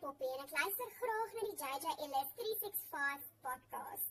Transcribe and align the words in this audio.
Poppy 0.00 0.24
en 0.32 0.40
ek 0.40 0.52
luister 0.56 0.86
graag 0.96 1.32
na 1.36 1.42
die 1.44 1.56
JJ 1.60 1.90
Ellis 2.04 2.28
365 2.36 3.24
podcast. 3.44 4.06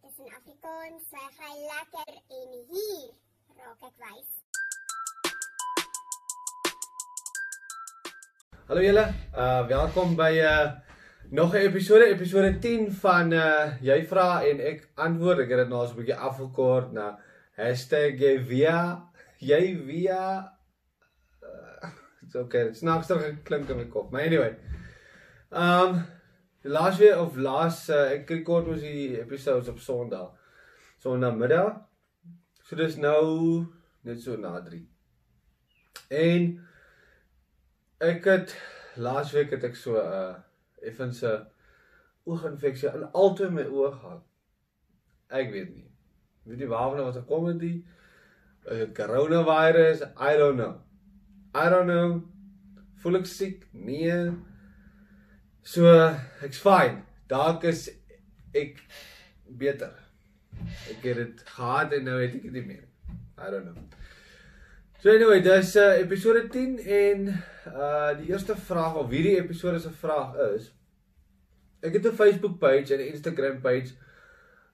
Dis 0.00 0.16
in 0.22 0.30
Afrikaans, 0.32 1.10
ek 1.20 1.34
gaan 1.36 1.58
lekker 1.72 2.12
en 2.38 2.54
hier 2.70 3.10
raak 3.58 3.84
ek 3.84 3.98
wys. 4.00 4.30
Hallo 8.70 8.86
julle, 8.86 9.04
uh 9.36 9.60
welkom 9.68 10.16
by 10.16 10.30
uh 10.40 10.72
nog 11.36 11.52
'n 11.52 11.68
episode, 11.68 12.08
episode 12.08 12.56
10 12.64 12.88
van 13.04 13.36
uh 13.36 13.76
jy 13.84 14.00
vra 14.08 14.40
en 14.48 14.62
ek 14.72 14.88
antwoord. 14.96 15.44
Ek 15.44 15.52
het 15.52 15.66
dit 15.66 15.72
nou 15.74 15.84
so 15.84 15.92
'n 15.92 16.00
bietjie 16.00 16.16
afgekort 16.30 16.96
na 16.96 17.18
#jy 17.60 18.32
via 18.48 18.78
jy 19.36 19.64
via 19.84 20.22
uh, 21.44 21.92
It's 22.22 22.34
okay, 22.34 22.72
dit 22.72 22.76
snaakster 22.76 23.20
geklink 23.20 23.68
in 23.68 23.76
my 23.76 23.84
kop. 23.84 24.08
Maar 24.10 24.32
anyway. 24.32 24.56
Um 25.54 26.04
laas 26.62 26.98
weer 26.98 27.20
of 27.20 27.36
laas 27.36 27.84
uh, 27.88 28.08
ek 28.16 28.30
rekord 28.32 28.66
mos 28.66 28.80
die 28.82 29.20
episodes 29.20 29.68
op 29.70 29.78
Sondag. 29.78 30.32
Sondagmiddag. 30.98 31.76
So 32.66 32.74
dis 32.80 32.96
nou 32.98 33.66
net 34.02 34.22
so 34.22 34.34
na 34.40 34.56
3. 34.64 34.80
En 36.10 36.48
ek 38.02 38.26
het 38.26 38.54
laasweek 38.98 39.54
het 39.54 39.66
ek 39.68 39.78
so 39.78 39.94
'n 39.94 40.16
uh, 40.16 40.32
effens 40.90 41.22
'n 41.22 41.46
ooginfeksie 42.26 42.90
in 42.90 43.04
albei 43.12 43.50
my 43.50 43.66
oë 43.70 43.92
gehad. 43.92 44.24
Ek 45.30 45.52
weet 45.52 45.70
nie. 45.76 45.90
Weet 46.44 46.58
nie 46.58 46.68
waarvan 46.72 47.04
wat 47.04 47.20
gekom 47.20 47.46
het 47.46 47.60
die 47.60 47.86
uh, 48.72 48.90
coronavirus, 48.94 50.02
I 50.18 50.34
don't 50.36 50.58
know. 50.58 50.82
I 51.54 51.68
don't 51.70 51.86
know. 51.86 52.22
Voel 52.98 53.20
ek 53.22 53.26
siek? 53.26 53.68
Nee. 53.70 54.34
So 55.64 55.88
ek's 56.44 56.58
fine. 56.60 57.02
Dalk 57.28 57.62
is 57.64 57.86
ek 58.52 58.82
beter. 59.48 59.94
Ek 60.92 61.06
het 61.08 61.16
dit 61.16 61.44
gehad 61.56 61.94
en 61.96 62.04
nou 62.04 62.18
het 62.20 62.34
ek 62.36 62.42
dit 62.44 62.56
nie 62.58 62.64
meer. 62.66 62.82
I 63.40 63.48
don't 63.50 63.64
know. 63.64 63.86
So 65.00 65.12
anyway, 65.12 65.40
dis 65.44 65.72
uh, 65.80 65.94
episode 66.02 66.50
10 66.52 66.78
en 66.84 67.30
uh 67.72 68.10
die 68.18 68.28
eerste 68.28 68.56
vraag 68.60 68.98
of 69.00 69.08
hierdie 69.12 69.38
episode 69.40 69.80
se 69.80 69.92
vraag 70.02 70.36
is 70.50 70.68
ek 71.80 71.96
het 71.96 72.06
'n 72.10 72.18
Facebook 72.18 72.58
page 72.60 72.92
en 72.92 73.00
'n 73.00 73.12
Instagram 73.14 73.60
page 73.64 73.96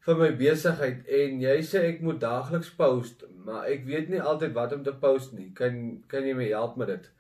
vir 0.07 0.19
my 0.19 0.31
besigheid 0.43 1.07
en 1.07 1.41
jy 1.41 1.57
sê 1.71 1.85
ek 1.93 2.01
moet 2.03 2.21
daagliks 2.21 2.71
post, 2.75 3.23
maar 3.47 3.69
ek 3.71 3.85
weet 3.87 4.09
nie 4.09 4.23
altyd 4.33 4.53
wat 4.59 4.73
om 4.73 4.83
te 4.83 4.93
post 4.93 5.33
nie. 5.39 5.53
Kan 5.55 6.03
kan 6.09 6.27
jy 6.27 6.35
my 6.35 6.49
help 6.49 6.77
met 6.77 6.89
dit? 6.89 7.11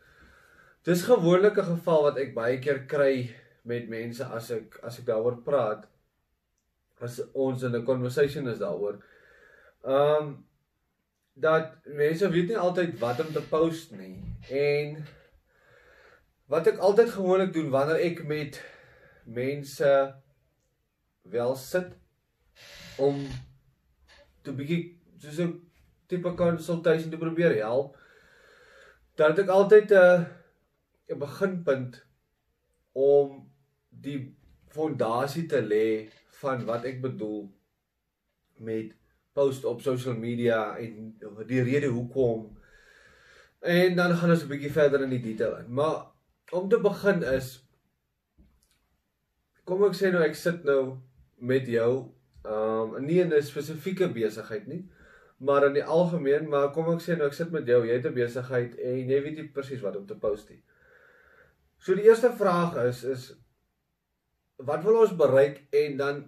Dis 0.82 1.06
gewoonlik 1.06 1.58
'n 1.58 1.70
geval 1.76 2.02
wat 2.02 2.18
ek 2.18 2.34
baie 2.34 2.58
keer 2.58 2.82
kry 2.86 3.30
met 3.62 3.88
mense 3.88 4.24
as 4.24 4.50
ek 4.50 4.78
as 4.82 4.98
ek 4.98 5.06
daaroor 5.06 5.40
praat. 5.44 5.86
As 7.00 7.20
ons 7.34 7.62
in 7.62 7.76
'n 7.76 7.84
conversation 7.84 8.48
is 8.48 8.58
daaroor. 8.58 9.00
Um 9.84 10.46
dat 11.34 11.86
mense 11.86 12.28
weet 12.28 12.48
nie 12.48 12.58
altyd 12.58 12.98
wat 12.98 13.20
om 13.20 13.32
te 13.32 13.42
post 13.42 13.92
nie. 13.92 14.18
En 14.50 15.06
wat 16.46 16.66
ek 16.66 16.78
altyd 16.78 17.10
gewoonlik 17.10 17.52
doen 17.52 17.70
wanneer 17.70 18.02
ek 18.10 18.24
met 18.24 18.60
mense 19.24 20.14
wel 21.22 21.56
sit 21.56 21.92
om 22.98 23.22
te 24.42 24.52
bietjie 24.52 24.98
soos 25.18 25.38
'n 25.38 25.70
tipe 26.06 26.34
consultation 26.34 27.10
te 27.10 27.16
probeer 27.16 27.54
help, 27.62 27.96
dan 29.14 29.30
het 29.30 29.38
ek 29.38 29.48
altyd 29.48 29.92
'n 29.92 30.26
'n 31.10 31.18
beginpunt 31.18 32.02
om 32.92 33.49
die 34.02 34.20
fondasie 34.70 35.46
te 35.46 35.60
lê 35.62 36.08
van 36.40 36.64
wat 36.68 36.84
ek 36.88 37.00
bedoel 37.02 37.48
met 38.64 38.94
post 39.36 39.64
op 39.64 39.82
social 39.82 40.14
media 40.14 40.76
en 40.78 41.12
die 41.48 41.62
rede 41.62 41.90
hoekom 41.92 42.48
en 43.60 43.96
dan 43.96 44.16
gaan 44.16 44.30
ons 44.30 44.44
'n 44.44 44.52
bietjie 44.52 44.72
verder 44.72 45.02
in 45.02 45.10
die 45.10 45.20
detail 45.20 45.56
in. 45.56 45.74
Maar 45.74 46.06
om 46.50 46.68
te 46.68 46.80
begin 46.80 47.22
is 47.22 47.66
kom 49.64 49.84
ek 49.84 49.94
sê 49.94 50.10
nou 50.12 50.22
ek 50.24 50.34
sit 50.34 50.64
nou 50.64 50.98
met 51.38 51.66
jou 51.66 52.12
um 52.44 52.96
nie 53.04 53.20
in 53.20 53.32
'n 53.32 53.42
spesifieke 53.42 54.08
besigheid 54.08 54.66
nie, 54.66 54.88
maar 55.38 55.66
in 55.66 55.72
die 55.72 55.84
algemeen, 55.84 56.48
maar 56.48 56.72
kom 56.72 56.90
ek 56.94 57.02
sê 57.02 57.16
nou 57.16 57.26
ek 57.26 57.32
sit 57.32 57.50
met 57.50 57.66
jou, 57.66 57.84
jy 57.86 57.92
het 57.92 58.06
'n 58.06 58.14
besigheid 58.14 58.74
en 58.78 59.08
jy 59.08 59.22
weet 59.22 59.36
nie 59.36 59.48
presies 59.48 59.80
wat 59.80 59.96
om 59.96 60.06
te 60.06 60.16
post 60.16 60.50
nie. 60.50 60.62
So 61.78 61.94
die 61.94 62.08
eerste 62.08 62.32
vraag 62.32 62.76
is 62.88 63.04
is 63.04 63.36
wat 64.66 64.84
wil 64.84 65.00
ons 65.02 65.16
bereik 65.16 65.62
en 65.74 65.96
dan 65.96 66.22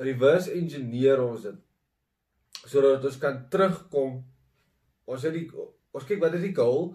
reverse 0.00 0.52
engineer 0.52 1.22
ons 1.22 1.46
dit 1.46 1.60
sodat 2.64 3.04
ons 3.04 3.18
kan 3.20 3.42
terugkom. 3.52 4.22
Ons 5.04 5.24
het 5.26 5.34
die 5.36 5.48
ons 5.94 6.06
kyk 6.08 6.22
wat 6.22 6.36
is 6.38 6.46
die 6.46 6.56
goal 6.56 6.94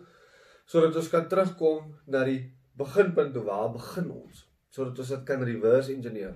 sodat 0.69 0.95
ons 0.97 1.09
kan 1.11 1.27
terugkom 1.29 1.93
na 2.09 2.23
die 2.27 2.41
beginpunt 2.79 3.37
waar 3.45 3.69
begin 3.73 4.09
ons 4.13 4.45
sodat 4.73 4.99
ons 5.01 5.11
dit 5.15 5.25
kan 5.25 5.41
reverse 5.45 5.93
engineer. 5.93 6.35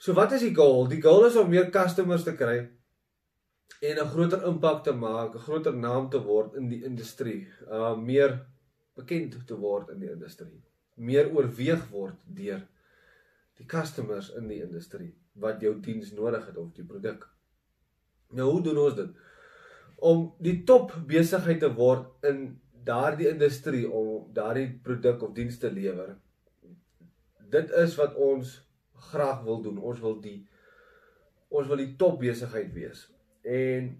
So 0.00 0.14
wat 0.16 0.32
is 0.32 0.46
die 0.46 0.54
goal? 0.56 0.86
Die 0.90 1.02
goal 1.02 1.26
is 1.28 1.36
om 1.38 1.50
meer 1.50 1.70
customers 1.74 2.24
te 2.26 2.34
kry 2.38 2.58
en 3.80 3.98
'n 3.98 4.10
groter 4.12 4.42
impak 4.46 4.84
te 4.84 4.92
maak, 4.92 5.34
'n 5.34 5.46
groter 5.46 5.74
naam 5.76 6.10
te 6.10 6.18
word 6.18 6.54
in 6.54 6.68
die 6.68 6.84
industrie, 6.84 7.48
uh 7.66 7.96
meer 7.96 8.46
bekend 8.94 9.46
te 9.46 9.56
word 9.56 9.90
in 9.90 10.00
die 10.00 10.10
industrie, 10.10 10.62
meer 10.96 11.30
oorweeg 11.32 11.88
word 11.90 12.18
deur 12.26 12.66
die 13.60 13.68
customers 13.68 14.30
in 14.38 14.48
die 14.48 14.62
industrie 14.64 15.12
wat 15.40 15.60
jou 15.62 15.74
diens 15.84 16.14
nodig 16.16 16.46
het 16.48 16.56
of 16.58 16.72
die 16.76 16.86
produk. 16.86 17.26
Nou 18.36 18.48
hoe 18.50 18.62
doen 18.64 18.80
ons 18.80 18.96
dit? 18.96 19.12
Om 20.10 20.26
die 20.40 20.62
top 20.68 20.94
besigheid 21.08 21.60
te 21.60 21.70
word 21.76 22.26
in 22.26 22.44
daardie 22.86 23.28
industrie 23.28 23.84
om 23.86 24.30
daardie 24.34 24.68
produk 24.84 25.22
of 25.26 25.34
diens 25.36 25.58
te 25.60 25.70
lewer. 25.72 26.14
Dit 27.52 27.72
is 27.76 27.96
wat 27.98 28.16
ons 28.16 28.60
graag 29.10 29.42
wil 29.44 29.62
doen. 29.62 29.78
Ons 29.78 30.00
wil 30.00 30.20
die 30.22 30.38
ons 31.50 31.66
wil 31.66 31.82
die 31.82 31.94
top 31.98 32.20
besigheid 32.22 32.70
wees. 32.72 33.08
En 33.42 33.90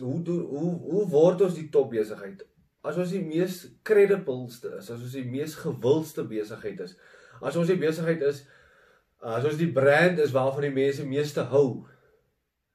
hoe 0.00 0.20
doen 0.24 0.44
hoe 0.50 0.72
hoe 0.88 1.04
word 1.12 1.44
ons 1.46 1.58
die 1.58 1.68
top 1.74 1.92
besigheid? 1.92 2.42
As 2.86 2.96
ons 2.96 3.12
die 3.12 3.22
mees 3.22 3.60
credibleste 3.86 4.78
is, 4.78 4.90
as 4.90 5.02
ons 5.02 5.14
die 5.14 5.26
mees 5.28 5.58
gewildste 5.58 6.24
besigheid 6.30 6.80
is, 6.86 6.94
as 7.42 7.56
ons 7.56 7.68
die 7.70 7.80
besigheid 7.80 8.22
is, 8.26 8.42
as 9.18 9.44
ons 9.44 9.58
die 9.58 9.70
brand 9.72 10.20
is 10.22 10.34
waarvan 10.34 10.68
die 10.68 10.74
mense 10.74 11.06
meeste 11.06 11.44
hou, 11.52 11.86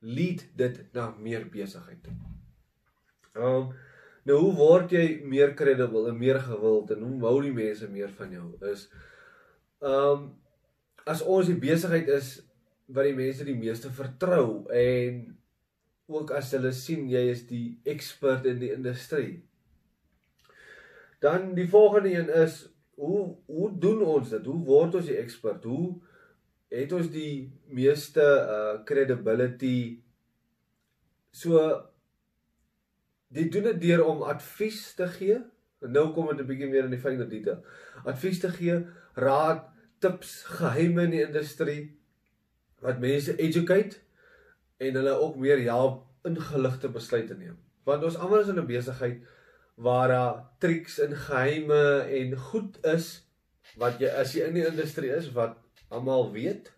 lead 0.04 0.44
dit 0.60 0.80
na 0.96 1.10
meer 1.18 1.48
besigheid. 1.52 2.12
Um 3.34 3.72
nou 4.24 4.38
hoe 4.40 4.54
word 4.56 4.94
jy 4.96 5.06
meer 5.28 5.52
credible 5.60 6.06
en 6.08 6.16
meer 6.16 6.38
gewild 6.40 6.94
en 6.96 7.02
hoe 7.04 7.18
hou 7.26 7.38
die 7.44 7.56
mense 7.56 7.90
meer 7.92 8.12
van 8.16 8.32
jou? 8.32 8.46
Is 8.72 8.88
um 9.84 10.30
as 11.10 11.24
ons 11.28 11.50
die 11.52 11.60
besigheid 11.60 12.08
is 12.08 12.38
wat 12.88 13.08
die 13.08 13.16
mense 13.18 13.48
die 13.48 13.58
meeste 13.58 13.92
vertrou 13.92 14.64
en 14.72 15.26
ook 16.12 16.32
as 16.36 16.52
hulle 16.56 16.72
sien 16.76 17.08
jy 17.12 17.26
is 17.32 17.46
die 17.50 17.80
ekspert 17.90 18.48
in 18.48 18.60
die 18.62 18.72
industrie. 18.76 19.42
Dan 21.24 21.54
die 21.56 21.68
volgende 21.68 22.12
een 22.12 22.32
is 22.44 22.66
hoe 22.96 23.36
hoe 23.46 23.70
doen 23.80 24.02
ons 24.04 24.30
dit? 24.30 24.46
Hoe 24.46 24.66
word 24.66 24.96
ons 24.96 25.10
die 25.10 25.18
ekspert? 25.18 25.64
Hoe 25.64 26.02
het 26.74 26.94
ons 26.94 27.10
die 27.14 27.52
meeste 27.70 28.24
uh 28.24 28.84
credibility 28.88 30.04
so 31.34 31.60
dit 33.34 33.52
doen 33.52 33.70
dit 33.72 33.82
deur 33.82 34.06
om 34.06 34.24
advies 34.30 34.94
te 34.98 35.08
gee. 35.18 35.40
Nou 35.82 36.12
kom 36.14 36.30
dit 36.32 36.40
'n 36.40 36.48
bietjie 36.48 36.70
meer 36.70 36.86
in 36.86 36.96
die 36.96 37.02
fynere 37.02 37.28
detail. 37.28 37.64
Advies 38.06 38.40
te 38.40 38.50
gee, 38.50 38.86
raad, 39.16 39.66
tips, 40.00 40.44
geheime 40.44 41.04
in 41.04 41.12
die 41.12 41.26
industrie 41.26 41.98
wat 42.82 43.00
mense 43.00 43.36
educate 43.40 43.98
en 44.78 44.96
hulle 44.96 45.14
ook 45.20 45.36
meer 45.36 45.62
help 45.64 46.06
ingeligte 46.28 46.90
besluite 46.90 47.36
neem. 47.36 47.58
Want 47.84 48.04
ons 48.04 48.16
almal 48.16 48.44
is 48.44 48.48
in 48.48 48.60
'n 48.60 48.68
besigheid 48.68 49.24
waar 49.76 50.08
daar 50.08 50.36
triks 50.60 51.00
en 51.00 51.16
geheime 51.18 52.00
en 52.00 52.38
goed 52.38 52.78
is 52.86 53.10
wat 53.80 54.00
jy 54.02 54.12
as 54.22 54.36
jy 54.36 54.48
in 54.48 54.60
die 54.60 54.68
industrie 54.68 55.12
is 55.16 55.32
wat 55.34 55.58
almal 55.90 56.32
weet. 56.32 56.70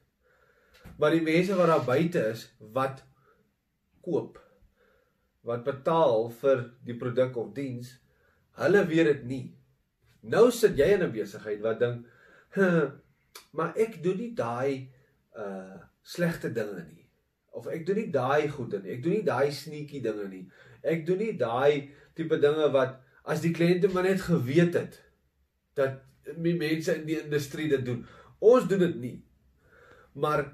Maar 0.98 1.18
die 1.18 1.26
mense 1.26 1.56
wat 1.56 1.68
daar 1.68 1.86
buite 1.88 2.24
is 2.32 2.48
wat 2.60 3.04
koop 4.06 4.40
wat 5.46 5.62
betaal 5.66 6.30
vir 6.42 6.64
die 6.88 6.96
produk 6.98 7.36
of 7.38 7.52
diens, 7.54 7.92
hulle 8.58 8.82
weet 8.90 9.12
dit 9.12 9.26
nie. 9.30 9.46
Nou 10.26 10.48
sit 10.52 10.78
jy 10.78 10.88
in 10.96 11.04
'n 11.04 11.12
besigheid 11.14 11.62
wat 11.62 11.80
dink, 11.80 12.06
"Maar 13.58 13.78
ek 13.78 14.02
doen 14.04 14.18
nie 14.18 14.34
daai 14.34 14.90
uh 15.38 15.78
slegte 16.02 16.54
dinge 16.54 16.86
nie." 16.94 17.06
Of 17.52 17.68
ek 17.68 17.86
doen 17.86 17.96
nie 17.96 18.12
daai 18.12 18.50
goede 18.50 18.82
nie. 18.82 18.92
Ek 18.92 19.04
doen 19.04 19.12
nie 19.12 19.24
daai 19.24 19.52
sneaky 19.52 20.02
dinge 20.02 20.28
nie. 20.28 20.50
Ek 20.86 21.06
doen 21.08 21.22
nie 21.22 21.34
daai 21.40 21.92
tipe 22.18 22.40
dinge 22.42 22.70
wat 22.74 23.00
as 23.26 23.42
die 23.44 23.54
kliënte 23.56 23.90
maar 23.94 24.06
net 24.08 24.22
geweet 24.28 24.78
het 24.78 25.00
dat 25.78 26.02
die 26.26 26.56
mense 26.58 26.94
in 26.96 27.06
die 27.08 27.18
industrie 27.20 27.68
dit 27.70 27.84
doen. 27.86 28.06
Ons 28.40 28.68
doen 28.70 28.82
dit 28.86 28.96
nie. 29.02 29.16
Maar 30.14 30.46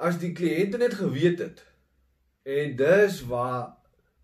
as 0.00 0.18
die 0.20 0.32
kliënte 0.36 0.80
net 0.80 0.96
geweet 0.98 1.42
het 1.42 1.62
en 2.48 2.76
dis 2.76 3.20
waar 3.28 3.76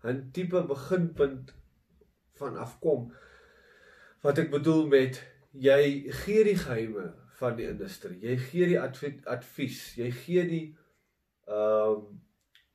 'n 0.03 0.29
tipe 0.33 0.61
beginpunt 0.67 1.53
van 2.39 2.57
afkom 2.57 3.11
wat 4.21 4.37
ek 4.37 4.49
bedoel 4.51 4.87
met 4.87 5.21
jy 5.51 6.11
gee 6.23 6.43
die 6.43 6.57
geheime 6.57 7.13
van 7.39 7.55
die 7.55 7.67
industrie. 7.69 8.19
Jy 8.21 8.37
gee 8.37 8.65
die 8.65 8.79
advies, 8.79 9.95
jy 9.95 10.11
gee 10.11 10.45
die 10.47 10.65
ehm 11.47 11.97
um, 11.97 12.21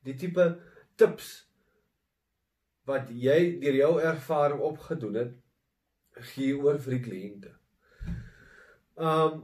die 0.03 0.15
tipe 0.19 0.59
tips 0.95 1.52
wat 2.89 3.09
jy 3.09 3.39
deur 3.61 3.79
jou 3.79 3.93
ervaring 4.01 4.61
opgedoen 4.61 5.19
het 5.21 5.33
gee 6.33 6.53
oor 6.57 6.77
vir 6.83 6.97
die 6.97 7.03
kliënte. 7.07 7.51
Um, 8.99 9.41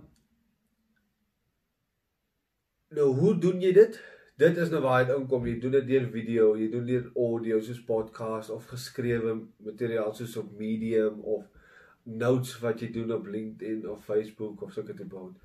Nou 2.89 3.11
hoe 3.13 3.35
doen 3.37 3.59
jy 3.61 3.69
dit? 3.73 3.97
Dit 4.41 4.57
is 4.57 4.71
nou 4.73 4.79
waar 4.81 5.03
dit 5.05 5.13
inkom. 5.13 5.45
Jy 5.45 5.59
doen 5.61 5.75
dit 5.77 5.87
deur 5.91 6.07
video, 6.09 6.45
jy 6.57 6.71
doen 6.73 6.87
deur 6.87 7.11
audio 7.13 7.59
soos 7.61 7.81
podcast 7.85 8.49
of 8.49 8.65
geskrewe 8.71 9.35
materiaal 9.61 10.13
soos 10.17 10.33
op 10.41 10.55
Medium 10.57 11.19
of 11.21 11.43
notes 12.09 12.55
wat 12.63 12.81
jy 12.81 12.89
doen 12.95 13.13
op 13.13 13.27
LinkedIn 13.29 13.83
of 13.89 14.01
Facebook 14.07 14.63
of 14.65 14.73
sulke 14.73 14.95
tipe 14.97 15.21
goed. 15.21 15.37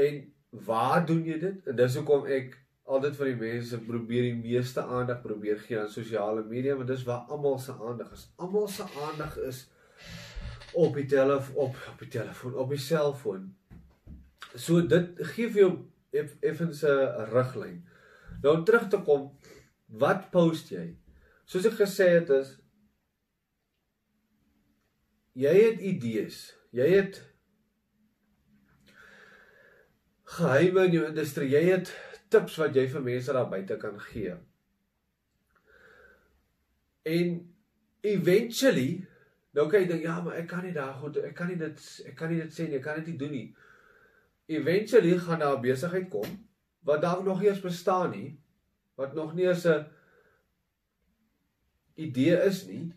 En 0.00 0.22
waar 0.64 1.04
doen 1.04 1.20
jy 1.28 1.36
dit? 1.42 1.60
En 1.68 1.76
dis 1.76 1.98
hoekom 2.00 2.24
ek 2.32 2.56
altyd 2.84 3.16
vir 3.16 3.30
die 3.30 3.40
mense 3.40 3.78
probeer 3.86 4.26
die 4.28 4.40
meeste 4.40 4.82
aandag 4.82 5.22
probeer 5.22 5.60
gee 5.64 5.78
aan 5.80 5.90
sosiale 5.92 6.44
media, 6.44 6.76
want 6.76 6.90
dis 6.90 7.06
waar 7.08 7.30
almal 7.32 7.58
se 7.58 7.72
aandag 7.72 8.12
is. 8.12 8.26
Almal 8.36 8.68
se 8.68 8.84
aandag 9.06 9.38
is 9.48 9.64
op 10.74 10.94
die 10.98 11.06
telefoon 11.08 11.56
op 11.68 11.76
op 11.92 12.04
die 12.04 12.10
telefoon, 12.18 12.54
op 12.54 12.74
die 12.74 12.82
selfoon. 12.82 13.48
So 14.54 14.82
dit 14.86 15.24
gee 15.34 15.50
vir 15.50 15.60
jou 15.62 15.72
effens 16.40 16.84
'n 16.84 17.30
riglyn. 17.32 17.84
Nou 18.42 18.56
om 18.58 18.64
terug 18.64 18.88
te 18.88 19.00
kom, 19.02 19.30
wat 19.86 20.30
post 20.30 20.70
jy? 20.70 20.96
Soos 21.44 21.66
ek 21.66 21.78
gesê 21.80 22.08
het 22.20 22.30
is 22.30 22.58
jy 25.32 25.54
het 25.54 25.80
idees. 25.80 26.54
Jy 26.70 26.88
het 26.88 27.22
geheime 30.36 30.84
in 30.84 30.92
jou 30.92 31.06
industrie. 31.06 31.50
Jy 31.50 31.62
het 31.70 31.92
tips 32.34 32.58
wat 32.60 32.76
jy 32.76 32.86
vir 32.90 33.06
mense 33.06 33.34
daar 33.36 33.50
buite 33.50 33.78
kan 33.80 33.98
gee. 34.10 34.36
En 37.04 37.34
eventually 38.04 38.88
nou 39.54 39.68
kan 39.70 39.84
jy 39.84 39.88
dink 39.88 40.06
ja, 40.06 40.18
maar 40.22 40.40
ek 40.40 40.48
kan 40.50 40.64
nie 40.66 40.74
daar 40.74 40.96
goed, 40.98 41.20
ek 41.22 41.36
kan 41.38 41.52
nie 41.52 41.60
dit 41.60 41.84
ek 42.10 42.16
kan 42.18 42.32
nie 42.32 42.40
dit 42.42 42.54
sê 42.54 42.66
nie, 42.66 42.80
ek 42.80 42.86
kan 42.86 42.98
dit 43.00 43.12
nie 43.12 43.20
doen 43.20 43.34
nie. 43.34 43.46
Eventually 44.50 45.14
gaan 45.18 45.40
daar 45.40 45.58
'n 45.58 45.62
besigheid 45.62 46.10
kom 46.10 46.40
wat 46.84 47.00
dalk 47.00 47.24
nog 47.24 47.40
nie 47.40 47.48
eens 47.48 47.62
bestaan 47.64 48.10
nie, 48.10 48.38
wat 48.96 49.14
nog 49.14 49.34
nie 49.34 49.46
eens 49.46 49.64
'n 49.66 49.86
idee 51.94 52.36
is 52.50 52.66
nie. 52.66 52.92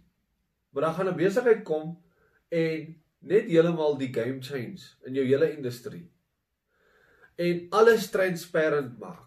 Maar 0.71 0.83
dan 0.83 0.93
gaan 0.93 1.07
'n 1.07 1.21
besigheid 1.23 1.63
kom 1.63 2.03
en 2.49 2.95
net 3.19 3.45
heeltemal 3.45 3.97
die 3.97 4.13
game 4.13 4.41
change 4.41 4.81
in 5.05 5.13
jou 5.13 5.25
hele 5.25 5.55
industrie. 5.55 6.11
En 7.35 7.67
alles 7.69 8.09
transparant 8.09 8.97
maak 8.99 9.26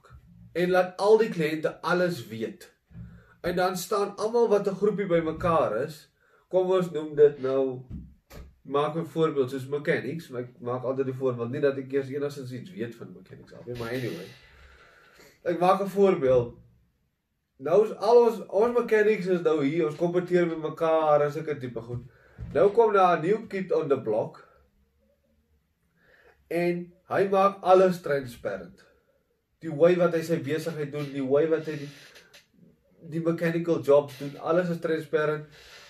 en 0.53 0.71
laat 0.71 0.97
al 0.97 1.19
die 1.19 1.31
kliënte 1.31 1.81
alles 1.81 2.27
weet. 2.27 2.69
En 3.41 3.57
dan 3.57 3.77
staan 3.77 4.17
almal 4.17 4.49
wat 4.49 4.69
'n 4.69 4.81
groepie 4.83 5.07
bymekaar 5.07 5.77
is, 5.83 6.11
kom 6.49 6.71
ons 6.71 6.91
noem 6.91 7.15
dit 7.15 7.43
nou 7.43 7.83
maak 8.63 8.97
'n 8.97 9.05
voorbeeld 9.05 9.51
soos 9.51 9.67
mechanics, 9.67 10.29
maar 10.29 10.43
ek 10.43 10.61
maak 10.61 10.83
altyd 10.83 11.07
'n 11.07 11.21
voorbeeld 11.23 11.51
nie 11.51 11.61
dat 11.61 11.77
ek 11.77 11.93
eers 11.93 12.09
enigsins 12.09 12.53
iets 12.53 12.71
weet 12.71 12.95
van 12.95 13.13
mechanics 13.13 13.53
al 13.53 13.63
nie, 13.67 13.79
maar 13.79 13.89
anyway. 13.89 14.29
Ek 15.43 15.59
maak 15.59 15.81
'n 15.81 15.89
voorbeeld. 15.89 16.55
Nou 17.57 17.85
is 17.85 17.97
al 17.97 18.23
ons 18.27 18.47
ons 18.47 18.79
mechanics 18.79 19.27
is 19.27 19.41
nou 19.41 19.65
hier, 19.65 19.87
ons 19.87 19.97
kompeteer 19.97 20.47
met 20.47 20.59
mekaar 20.59 21.23
as 21.23 21.37
ek 21.37 21.49
'n 21.49 21.59
tipe 21.59 21.81
goed. 21.81 22.05
Nou 22.53 22.71
kom 22.71 22.93
daar 22.93 23.19
'n 23.19 23.23
nuwe 23.23 23.47
kid 23.47 23.73
on 23.73 23.89
the 23.89 24.01
block. 24.01 24.49
En 26.49 26.93
hy 27.09 27.29
maak 27.29 27.61
alles 27.63 28.01
transparant. 28.01 28.90
Die 29.61 29.73
way 29.73 29.97
wat 30.01 30.15
hy 30.17 30.23
sy 30.25 30.39
besigheid 30.45 30.93
doen, 30.93 31.11
die 31.13 31.27
way 31.27 31.47
wat 31.51 31.69
hy 31.69 31.77
die 31.83 31.91
die 33.11 33.21
mechanical 33.25 33.79
jobs 33.81 34.19
doen, 34.21 34.35
alles 34.45 34.69
is 34.75 34.81
transparant. 34.83 35.47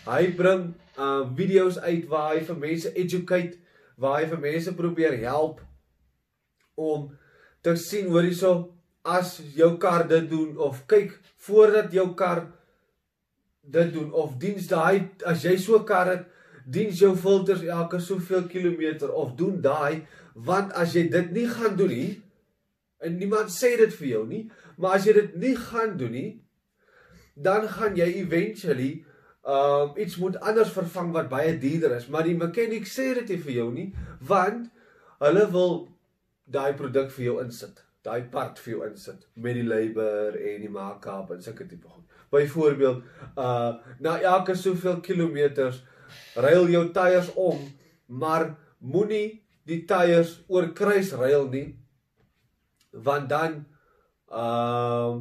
Hy 0.07 0.31
bring 0.39 0.69
uh 0.97 1.25
video's 1.37 1.79
uit 1.83 2.07
waar 2.11 2.37
hy 2.37 2.45
vir 2.47 2.61
mense 2.63 2.93
educate, 2.95 3.59
waar 4.01 4.21
hy 4.21 4.29
vir 4.31 4.43
mense 4.45 4.75
probeer 4.79 5.17
help 5.25 5.61
om 6.81 7.11
te 7.63 7.75
sien 7.77 8.09
hoor 8.09 8.25
hierso 8.25 8.53
as 9.05 9.39
jou 9.57 9.75
kar 9.83 10.07
dit 10.09 10.29
doen 10.31 10.57
of 10.57 10.85
kyk 10.89 11.13
voordat 11.47 11.93
jou 11.93 12.07
kar 12.17 12.47
dit 13.63 13.93
doen 13.93 14.13
of 14.13 14.37
diens 14.41 14.69
daai 14.69 15.09
as 15.29 15.45
jy 15.45 15.57
so 15.61 15.83
kar 15.89 16.09
het 16.13 16.27
diens 16.65 17.01
jou 17.01 17.13
filters 17.17 17.63
elke 17.65 18.01
soveel 18.01 18.47
kilometer 18.49 19.13
of 19.13 19.37
doen 19.37 19.61
daai 19.65 20.07
want 20.35 20.73
as 20.73 20.97
jy 20.97 21.07
dit 21.13 21.33
nie 21.37 21.47
gaan 21.49 21.77
doen 21.77 21.93
nie 21.93 22.11
en 23.01 23.19
niemand 23.19 23.53
sê 23.53 23.77
dit 23.81 23.95
vir 24.01 24.09
jou 24.09 24.25
nie 24.27 24.45
maar 24.77 24.99
as 24.99 25.07
jy 25.07 25.17
dit 25.17 25.37
nie 25.37 25.57
gaan 25.57 25.97
doen 26.01 26.13
nie 26.17 26.31
dan 27.35 27.69
gaan 27.69 27.97
jy 27.97 28.09
eventually 28.21 28.93
um 29.43 29.97
iets 29.97 30.17
moet 30.17 30.41
anders 30.41 30.73
vervang 30.73 31.13
wat 31.13 31.29
baie 31.29 31.59
duurder 31.59 31.97
is. 31.97 32.07
Maar 32.07 32.29
die 32.29 32.37
mechanic 32.37 32.87
sê 32.87 33.15
dit 33.15 33.29
nie 33.29 33.39
vir 33.45 33.55
jou 33.55 33.69
nie 33.73 33.87
want 34.29 34.69
hulle 35.21 35.47
wil 35.53 35.89
daai 36.45 36.75
produk 36.77 37.11
vir 37.15 37.25
jou 37.25 37.39
insit. 37.45 37.81
Daai 38.05 38.29
part 38.33 38.59
vir 38.59 38.75
jou 38.75 38.83
insit 38.89 39.27
met 39.35 39.57
die 39.57 39.65
labor 39.65 40.37
en 40.37 40.61
die 40.61 40.73
make-up 40.73 41.33
en 41.33 41.43
sulke 41.43 41.67
tipe 41.69 41.89
goed. 41.89 42.05
Byvoorbeeld 42.31 43.03
uh 43.37 43.73
na 44.01 44.19
elke 44.21 44.55
soveel 44.55 45.01
kilometers 45.01 45.83
ruil 46.37 46.69
jou 46.69 46.85
tyres 46.93 47.33
om, 47.37 47.61
maar 48.07 48.57
moenie 48.79 49.41
die 49.65 49.85
tyres 49.87 50.41
oor 50.49 50.73
kruis 50.75 51.13
ruil 51.17 51.49
nie 51.49 51.80
want 52.91 53.29
dan 53.29 53.65
ehm 54.31 55.21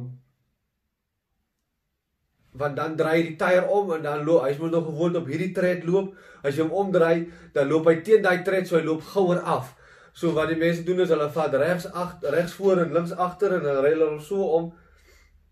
want 2.60 2.76
dan 2.76 2.96
draai 2.98 3.22
die 3.22 3.36
tyre 3.38 3.66
om 3.70 3.92
en 3.94 4.02
dan 4.02 4.24
loop 4.26 4.42
hy 4.42 4.56
moet 4.58 4.72
nog 4.74 4.88
gewoond 4.90 5.16
op 5.16 5.28
hierdie 5.30 5.52
tred 5.54 5.84
loop 5.86 6.16
as 6.42 6.56
jy 6.56 6.64
hom 6.64 6.72
omdraai 6.82 7.28
dan 7.54 7.68
loop 7.70 7.86
hy 7.86 8.00
teen 8.06 8.22
daai 8.22 8.42
tred 8.42 8.66
so 8.66 8.76
hy 8.76 8.82
loop 8.82 9.04
gouer 9.12 9.38
af 9.56 9.70
so 10.12 10.32
wat 10.34 10.50
die 10.50 10.58
mense 10.58 10.82
doen 10.82 11.04
is 11.04 11.12
hulle 11.14 11.30
vat 11.36 11.54
regs 11.62 11.86
agter 12.04 12.34
regs 12.34 12.56
voor 12.58 12.82
en 12.82 12.92
links 12.96 13.14
agter 13.14 13.54
en 13.58 13.62
dan 13.68 13.78
ry 13.84 13.94
hulle 13.94 14.18
so 14.26 14.50
om 14.58 14.72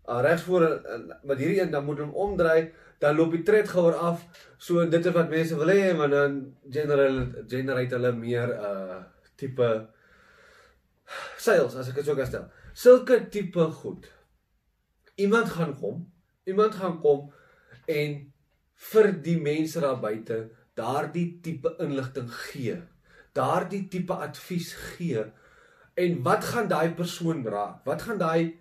uh, 0.09 0.19
regs 0.27 0.43
voor 0.43 0.67
en 0.67 1.07
met 1.23 1.39
hierdie 1.39 1.61
een 1.61 1.71
dan 1.71 1.87
moet 1.87 2.03
hom 2.03 2.11
omdraai 2.27 2.71
dan 2.99 3.15
loop 3.15 3.31
die 3.35 3.43
tred 3.47 3.69
gouer 3.71 3.95
af. 3.95 4.25
So 4.59 4.83
dit 4.83 5.05
is 5.05 5.15
wat 5.15 5.31
mense 5.31 5.57
wil 5.59 5.71
hê, 5.71 5.93
maar 5.95 6.11
dan 6.11 6.39
generate 6.71 7.45
generate 7.47 7.95
hulle 7.95 8.11
meer 8.15 8.51
uh 8.59 8.99
tipe 9.39 9.69
sales 11.37 11.75
as 11.75 11.89
ek 11.91 11.99
dit 12.01 12.09
so 12.09 12.15
kan 12.17 12.29
stel. 12.29 12.47
Sulke 12.73 13.19
tipe 13.33 13.65
goed. 13.81 14.07
Iemand 15.19 15.51
gaan 15.55 15.75
kom, 15.75 16.05
iemand 16.47 16.77
gaan 16.79 16.99
kom 17.03 17.27
en 17.89 18.19
vir 18.91 19.11
die 19.25 19.37
mense 19.41 19.81
daar 19.83 19.99
buite 19.99 20.45
daardie 20.79 21.39
tipe 21.43 21.73
inligting 21.83 22.29
gee. 22.45 22.77
Daardie 23.35 23.87
tipe 23.91 24.15
advies 24.15 24.71
gee. 24.93 25.25
En 25.99 26.21
wat 26.23 26.45
gaan 26.53 26.69
daai 26.71 26.95
persoon 26.95 27.43
raak? 27.43 27.83
Wat 27.85 28.05
gaan 28.07 28.21
daai 28.21 28.55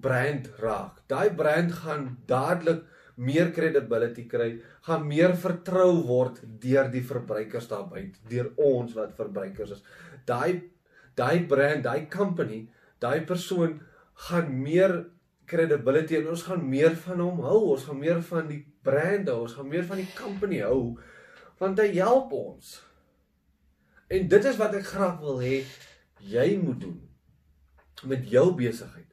brand 0.00 0.46
raak? 0.62 1.02
Daai 1.10 1.34
brand 1.34 1.74
gaan 1.80 2.06
dadelik 2.30 2.84
meer 3.18 3.50
credibility 3.50 4.28
kry, 4.30 4.52
gaan 4.86 5.06
meer 5.10 5.34
vertrou 5.34 5.90
word 6.06 6.38
deur 6.62 6.86
die 6.92 7.02
verbruikers 7.02 7.66
daar 7.70 7.88
buite, 7.90 8.20
deur 8.30 8.52
ons 8.62 8.94
wat 8.94 9.16
verbruikers 9.18 9.74
is. 9.74 9.82
Daai 10.28 10.60
daai 11.18 11.44
brand, 11.50 11.84
daai 11.84 12.08
company, 12.10 12.64
daai 13.02 13.20
persoon 13.26 13.78
gaan 14.28 14.50
meer 14.62 14.96
credibility 15.48 16.18
en 16.18 16.32
ons 16.32 16.44
gaan 16.46 16.64
meer 16.68 16.96
van 17.04 17.22
hom 17.24 17.42
hou. 17.46 17.60
Ons 17.74 17.86
gaan 17.88 18.00
meer 18.00 18.22
van 18.30 18.48
die 18.50 18.62
brand 18.86 19.30
hou, 19.30 19.42
ons 19.46 19.56
gaan 19.58 19.70
meer 19.70 19.86
van 19.88 20.02
die 20.02 20.12
company 20.18 20.62
hou 20.64 20.82
want 21.58 21.80
hy 21.82 21.88
help 21.96 22.30
ons. 22.38 22.76
En 24.14 24.28
dit 24.30 24.44
is 24.46 24.58
wat 24.60 24.76
ek 24.78 24.86
graag 24.88 25.18
wil 25.24 25.40
hê 25.42 25.60
jy 26.22 26.48
moet 26.62 26.80
doen 26.82 26.98
met 28.08 28.24
jou 28.30 28.46
besigheid. 28.56 29.06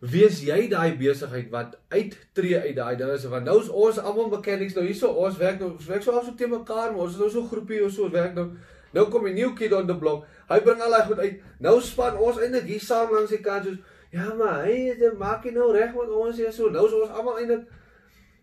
Wees 0.00 0.40
jy 0.42 0.64
daai 0.72 0.96
besigheid 0.98 1.50
wat 1.52 1.76
uittreë 1.92 2.64
uit 2.66 2.76
daai 2.76 2.96
dinge 2.98 3.18
so 3.20 3.32
want 3.32 3.46
nou 3.48 3.58
is 3.60 3.68
ons 3.68 4.00
almal 4.00 4.30
mechanics 4.32 4.76
nou 4.76 4.86
hierso 4.86 5.12
ons 5.12 5.38
werk 5.40 5.60
nou 5.60 5.74
ons 5.74 5.88
werk 5.90 6.04
so 6.04 6.14
al 6.16 6.24
so 6.24 6.34
te 6.36 6.48
mekaar 6.48 6.90
maar 6.90 7.04
ons 7.04 7.16
is 7.16 7.20
nou 7.20 7.30
so 7.34 7.48
groepie 7.50 7.82
of 7.84 7.92
so 7.92 8.08
ons 8.08 8.16
werk 8.16 8.34
nou 8.38 8.48
nou 8.92 9.08
kom 9.10 9.26
'n 9.26 9.34
nuwe 9.34 9.54
kid 9.54 9.72
on 9.72 9.86
the 9.86 9.94
block 9.94 10.26
hy 10.48 10.60
bring 10.60 10.80
al 10.80 10.90
daai 10.90 11.06
goed 11.06 11.18
uit 11.18 11.42
nou 11.58 11.80
span 11.80 12.16
ons 12.16 12.38
eintlik 12.38 12.64
hier 12.64 12.80
saam 12.80 13.12
langs 13.14 13.30
die 13.30 13.42
kant 13.42 13.64
soos 13.64 13.78
ja 14.12 14.34
maar 14.34 14.64
hy 14.64 14.90
het 14.90 15.18
maak 15.18 15.44
hy 15.44 15.50
nou 15.50 15.72
reg 15.72 15.94
met 15.94 16.08
ons 16.08 16.36
hier 16.36 16.52
so 16.52 16.70
nou 16.70 16.86
is 16.86 16.92
ons 16.92 17.10
almal 17.10 17.38
eintlik 17.38 17.68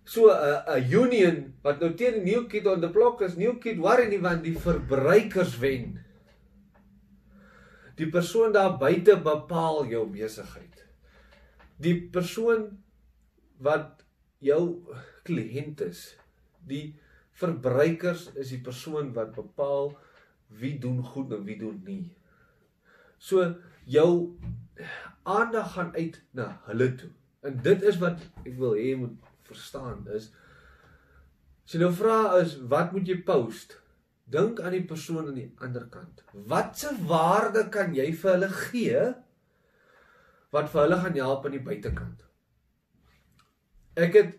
so 0.08 0.32
'n 0.32 0.80
'n 0.80 0.84
union 1.04 1.38
wat 1.63 1.82
nou 1.84 1.92
teen 2.00 2.24
die 2.24 2.25
new 2.32 2.48
kid 2.48 2.66
on 2.66 2.82
the 2.82 2.88
block 2.88 3.22
is, 3.22 3.36
new 3.36 3.60
kid 3.60 3.77
worry 3.77 4.08
nie 4.08 4.24
want 4.24 4.44
die 4.44 4.56
verbruikers 4.56 5.60
wen. 5.60 6.00
Die 8.00 8.08
persoon 8.08 8.54
daar 8.56 8.77
buite 8.80 9.18
bepaal 9.20 9.86
jou 9.92 10.06
besigheid. 10.08 10.86
Die 11.77 11.98
persoon 12.13 12.77
wat 13.60 14.06
jou 14.39 14.63
kliënt 15.27 15.82
is, 15.82 16.16
die 16.63 16.96
verbruikers 17.36 18.30
is 18.36 18.54
die 18.56 18.63
persoon 18.63 19.12
wat 19.13 19.36
bepaal 19.36 19.92
wie 20.48 20.77
doen 20.80 21.04
goed 21.04 21.32
en 21.32 21.44
wie 21.44 21.58
doen 21.60 21.82
nie. 21.86 22.12
So 23.18 23.56
jou 23.86 24.38
aandag 25.24 25.74
gaan 25.74 25.94
uit 25.96 26.22
na 26.32 26.62
hulle 26.68 26.96
toe. 26.96 27.10
En 27.42 27.60
dit 27.63 27.82
is 27.82 27.98
wat 28.04 28.22
ek 28.46 28.56
wil 28.60 28.75
hê 28.77 28.92
jy 28.92 29.00
moet 29.04 29.34
verstaan 29.48 30.04
is 30.16 30.32
as 31.68 31.75
jy 31.75 31.82
nou 31.82 31.92
vra 31.96 32.38
is 32.39 32.56
wat 32.72 32.94
moet 32.96 33.08
jy 33.08 33.18
post? 33.27 33.75
Dink 34.32 34.60
aan 34.63 34.75
die 34.75 34.86
persoon 34.88 35.27
aan 35.27 35.39
die 35.39 35.50
ander 35.63 35.88
kant. 35.92 36.24
Watse 36.48 36.94
waarde 37.08 37.68
kan 37.72 37.96
jy 37.96 38.08
vir 38.16 38.34
hulle 38.34 38.50
gee 38.56 39.04
wat 40.56 40.72
vir 40.72 40.86
hulle 40.86 41.00
gaan 41.04 41.20
help 41.20 41.48
aan 41.48 41.56
die 41.58 41.63
buitekant? 41.63 42.24
Ek 44.00 44.16
het 44.16 44.36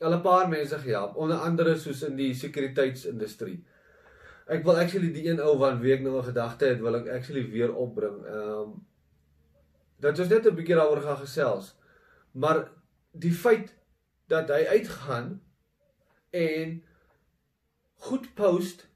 al 0.00 0.14
'n 0.14 0.22
paar 0.22 0.48
mense 0.48 0.78
gehelp, 0.78 1.16
onder 1.16 1.36
andere 1.36 1.76
soos 1.76 2.02
in 2.02 2.16
die 2.16 2.32
sekuriteitsindustrie. 2.34 3.64
Ek 4.48 4.64
wil 4.64 4.78
actually 4.80 5.10
die 5.12 5.26
een 5.28 5.40
ou 5.44 5.58
van 5.60 5.80
wie 5.82 5.92
ek 5.92 6.02
nou 6.02 6.18
'n 6.18 6.30
gedagte 6.30 6.66
het, 6.66 6.80
wil 6.80 6.96
ek 6.96 7.08
actually 7.08 7.44
weer 7.50 7.74
opbring. 7.74 8.24
Ehm 8.24 8.60
um, 8.60 8.86
dat 10.00 10.18
ons 10.18 10.28
net 10.28 10.46
'n 10.46 10.54
bietjie 10.54 10.76
daaroor 10.78 11.02
gaan 11.02 11.20
gesels. 11.20 11.74
Maar 12.32 12.70
die 13.12 13.32
feit 13.32 13.74
dat 14.26 14.48
hy 14.48 14.64
uitgaan 14.76 15.40
en 16.30 16.82
goed 18.08 18.34
post 18.34 18.86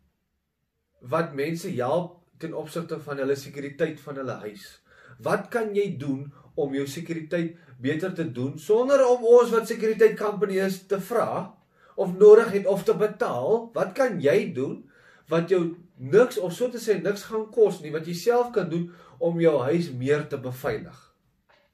wat 1.00 1.34
mense 1.34 1.68
help 1.68 2.20
ten 2.38 2.54
opsigte 2.54 3.00
van 3.00 3.18
hulle 3.18 3.36
sekuriteit 3.36 4.00
van 4.00 4.16
hulle 4.20 4.38
huis. 4.46 4.82
Wat 5.22 5.48
kan 5.48 5.74
jy 5.74 5.96
doen 5.98 6.32
om 6.54 6.74
jou 6.74 6.86
sekuriteit 6.86 7.56
beter 7.82 8.14
te 8.14 8.26
doen 8.32 8.58
sonder 8.58 9.02
om 9.06 9.24
ons 9.24 9.50
wat 9.50 9.66
sekuriteit 9.66 10.18
company 10.18 10.60
is 10.62 10.86
te 10.86 11.00
vra 11.00 11.54
of 11.96 12.16
nodig 12.18 12.52
het 12.52 12.66
of 12.66 12.84
te 12.84 12.94
betaal? 12.94 13.70
Wat 13.74 13.92
kan 13.92 14.20
jy 14.20 14.52
doen 14.54 14.90
wat 15.32 15.50
jou 15.52 15.62
niks 15.96 16.38
of 16.38 16.54
so 16.54 16.68
te 16.70 16.80
sê 16.82 16.98
niks 17.00 17.26
gaan 17.30 17.46
kos 17.54 17.80
nie 17.82 17.92
wat 17.94 18.08
jy 18.08 18.14
self 18.18 18.52
kan 18.54 18.68
doen 18.70 18.90
om 19.22 19.40
jou 19.40 19.54
huis 19.68 19.90
meer 19.96 20.26
te 20.28 20.38
beveilig? 20.40 20.98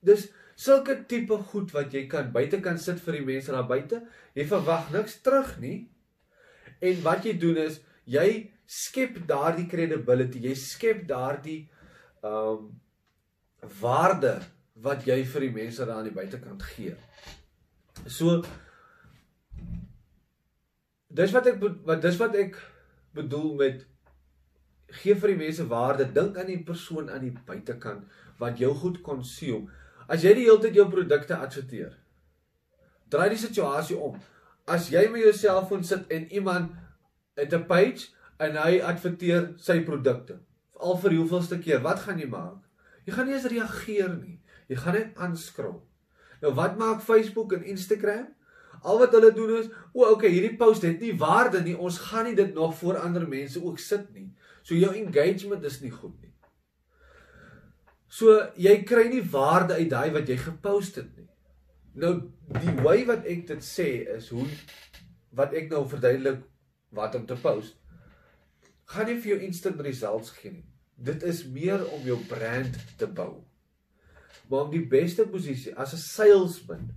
Dis 0.05 0.29
sulke 0.59 0.97
tipe 1.11 1.39
goed 1.53 1.73
wat 1.75 1.95
jy 1.95 2.07
kan 2.11 2.33
buite 2.35 2.61
kan 2.63 2.79
sit 2.83 3.01
vir 3.05 3.19
die 3.19 3.27
mense 3.33 3.55
daar 3.55 3.69
buite. 3.69 4.03
Jy 4.39 4.47
verwag 4.51 4.93
niks 4.95 5.19
terug 5.27 5.57
nie. 5.63 5.79
En 6.83 7.03
wat 7.07 7.27
jy 7.27 7.35
doen 7.39 7.59
is 7.63 7.81
jy 8.09 8.29
skep 8.69 9.21
daardie 9.29 9.67
credibility. 9.71 10.45
Jy 10.49 10.55
skep 10.59 11.07
daardie 11.09 11.65
ehm 12.23 12.55
um, 12.63 12.71
waarde 13.81 14.37
wat 14.83 15.03
jy 15.07 15.19
vir 15.27 15.45
die 15.49 15.55
mense 15.55 15.83
daar 15.83 15.99
aan 15.99 16.07
die 16.07 16.15
buitekant 16.15 16.63
gee. 16.63 16.95
So 18.07 18.43
Dis 21.09 21.33
wat 21.33 21.47
ek 21.49 21.63
wat 21.89 22.03
dis 22.05 22.19
wat 22.21 22.35
ek 22.37 22.59
bedoel 23.19 23.55
met 23.59 23.87
gee 25.01 25.15
vir 25.15 25.35
die 25.35 25.41
mense 25.43 25.67
waarde. 25.69 26.09
Dink 26.15 26.39
aan 26.39 26.51
die 26.51 26.63
persoon 26.65 27.11
aan 27.11 27.27
die 27.27 27.35
buitekant 27.47 28.07
wat 28.41 28.61
jou 28.63 28.73
goed 28.75 29.01
consume. 29.05 29.69
As 30.09 30.25
jy 30.25 30.35
die 30.39 30.47
hele 30.47 30.63
tyd 30.63 30.79
jou 30.79 30.87
produkte 30.89 31.37
adverteer. 31.37 31.93
Draai 33.13 33.29
die 33.35 33.41
situasie 33.41 33.97
om. 33.97 34.17
As 34.69 34.89
jy 34.93 35.07
met 35.13 35.25
jou 35.25 35.33
selfoon 35.37 35.85
sit 35.85 36.09
en 36.13 36.29
iemand 36.33 36.73
het 37.37 37.55
'n 37.55 37.67
page 37.67 38.09
en 38.39 38.57
hy 38.57 38.81
adverteer 38.81 39.53
sy 39.57 39.81
produkte. 39.85 40.39
Al 40.79 40.97
vir 40.97 41.17
hoeveelste 41.19 41.59
keer, 41.59 41.83
wat 41.83 41.99
gaan 41.99 42.19
jy 42.19 42.27
maak? 42.27 42.63
Jy 43.05 43.13
gaan 43.13 43.27
nie 43.27 43.35
eens 43.35 43.51
reageer 43.51 44.17
nie. 44.17 44.41
Jy 44.69 44.77
gaan 44.77 44.95
net 44.95 45.17
aanskrol. 45.17 45.83
Nou 46.43 46.55
wat 46.55 46.79
maak 46.79 47.01
Facebook 47.03 47.53
en 47.53 47.65
Instagram? 47.65 48.27
Al 48.83 48.99
wat 48.99 49.15
hulle 49.17 49.33
doen 49.35 49.55
is, 49.59 49.71
o, 49.93 50.05
okay, 50.13 50.31
hierdie 50.31 50.57
post 50.57 50.83
het 50.87 51.01
nie 51.01 51.15
waarde 51.19 51.63
nie. 51.65 51.77
Ons 51.77 51.99
gaan 52.11 52.29
nie 52.29 52.37
dit 52.39 52.55
nog 52.55 52.77
voor 52.79 53.01
ander 53.03 53.29
mense 53.29 53.63
ook 53.63 53.79
sit 53.79 54.11
nie. 54.15 54.29
So 54.63 54.75
jou 54.75 54.93
engagement 54.95 55.65
is 55.65 55.81
nie 55.81 55.93
goed 55.95 56.15
nie. 56.23 56.33
So 58.09 58.39
jy 58.57 58.79
kry 58.89 59.09
nie 59.13 59.25
waarde 59.33 59.77
uit 59.77 59.91
daai 59.91 60.11
wat 60.15 60.29
jy 60.29 60.39
gepost 60.41 61.01
het 61.01 61.11
nie. 61.17 61.29
Nou 61.99 62.15
die 62.61 62.77
way 62.85 63.03
wat 63.09 63.27
ek 63.29 63.47
dit 63.51 63.65
sê 63.65 63.89
is 64.17 64.31
hoe 64.33 64.47
wat 65.37 65.53
ek 65.57 65.69
nou 65.73 65.83
verduidelik 65.89 66.41
wat 66.95 67.17
om 67.19 67.27
te 67.29 67.37
post 67.37 67.77
gaan 68.89 69.09
nie 69.11 69.19
vir 69.21 69.35
jou 69.35 69.41
instant 69.45 69.81
results 69.85 70.33
gee 70.39 70.55
nie. 70.55 70.65
Dit 70.97 71.23
is 71.27 71.45
meer 71.53 71.85
om 71.95 72.07
jou 72.07 72.17
brand 72.31 72.79
te 72.99 73.07
bou. 73.07 73.45
Maar 74.49 74.65
om 74.67 74.73
die 74.73 74.87
beste 74.89 75.27
posisie 75.29 75.75
as 75.77 75.93
'n 75.93 76.01
salesman. 76.01 76.89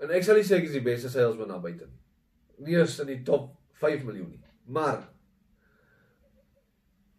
En 0.00 0.12
ek 0.12 0.24
sal 0.24 0.38
nie 0.38 0.46
sê 0.46 0.58
ek 0.58 0.68
is 0.68 0.76
die 0.76 0.84
beste 0.84 1.10
salesman 1.12 1.48
daar 1.48 1.62
buite 1.64 1.86
nie. 1.88 2.00
Nie 2.66 2.80
eens 2.80 2.98
in 3.00 3.12
die 3.12 3.22
top 3.24 3.52
5 3.80 4.04
miljoen 4.04 4.30
nie. 4.34 4.42
Maar 4.66 5.04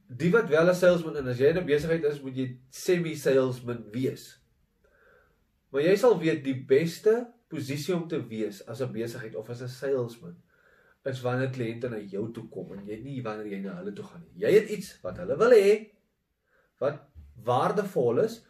die 0.07 0.31
wat 0.31 0.49
wel 0.49 0.69
'n 0.69 0.75
salesman 0.75 1.17
en 1.17 1.27
as 1.27 1.39
jy 1.39 1.49
in 1.49 1.57
'n 1.57 1.65
besigheid 1.65 2.03
is, 2.03 2.21
moet 2.21 2.35
jy 2.35 2.59
semi 2.69 3.15
salesman 3.15 3.83
wees. 3.91 4.39
Maar 5.71 5.81
jy 5.81 5.95
sal 5.95 6.19
weet 6.19 6.43
die 6.43 6.65
beste 6.65 7.27
posisie 7.49 7.95
om 7.95 8.07
te 8.07 8.19
wees 8.27 8.61
as 8.67 8.81
'n 8.81 8.91
besigheid 8.91 9.35
of 9.35 9.49
as 9.49 9.61
'n 9.61 9.67
salesman 9.67 10.37
is 11.05 11.21
wanneer 11.21 11.51
kliënte 11.51 11.89
na 11.89 11.97
jou 11.97 12.31
toe 12.33 12.47
kom 12.49 12.73
en 12.73 12.85
jy 12.85 12.97
nie 13.03 13.21
wanneer 13.21 13.47
jy 13.47 13.59
na 13.63 13.77
hulle 13.79 13.93
toe 13.93 14.05
gaan 14.05 14.21
nie. 14.21 14.43
Jy 14.43 14.51
het 14.51 14.69
iets 14.69 14.89
wat 15.03 15.17
hulle 15.17 15.37
wil 15.37 15.51
hê 15.55 15.91
wat 16.79 16.99
waardevol 17.47 18.19
is 18.19 18.41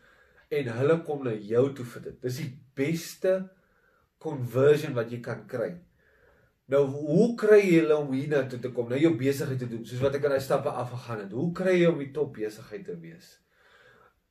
en 0.50 0.72
hulle 0.80 1.04
kom 1.04 1.24
na 1.24 1.34
jou 1.34 1.74
toe 1.74 1.86
vir 1.86 2.02
dit. 2.02 2.22
Dis 2.22 2.38
die 2.38 2.52
beste 2.76 3.50
conversion 4.22 4.96
wat 4.98 5.12
jy 5.12 5.20
kan 5.24 5.44
kry. 5.50 5.74
Nou 6.68 6.84
hoe 6.92 7.28
kry 7.40 7.62
jy 7.62 7.82
hulle 7.82 7.98
om 8.02 8.12
hier 8.12 8.32
na 8.32 8.44
toe 8.50 8.60
te 8.60 8.72
kom, 8.76 8.90
nou 8.92 9.00
jou 9.00 9.14
besigheid 9.20 9.60
te 9.62 9.70
doen, 9.72 9.86
soos 9.88 10.02
wat 10.04 10.18
ek 10.18 10.26
aan 10.28 10.36
daai 10.36 10.44
stappe 10.44 10.72
afgegaan 10.72 11.24
het. 11.24 11.36
Hoe 11.36 11.52
kry 11.56 11.78
jy 11.78 11.92
om 11.92 12.02
die 12.02 12.12
top 12.16 12.34
besigheid 12.36 12.84
te 12.88 12.98
wees? 13.00 13.38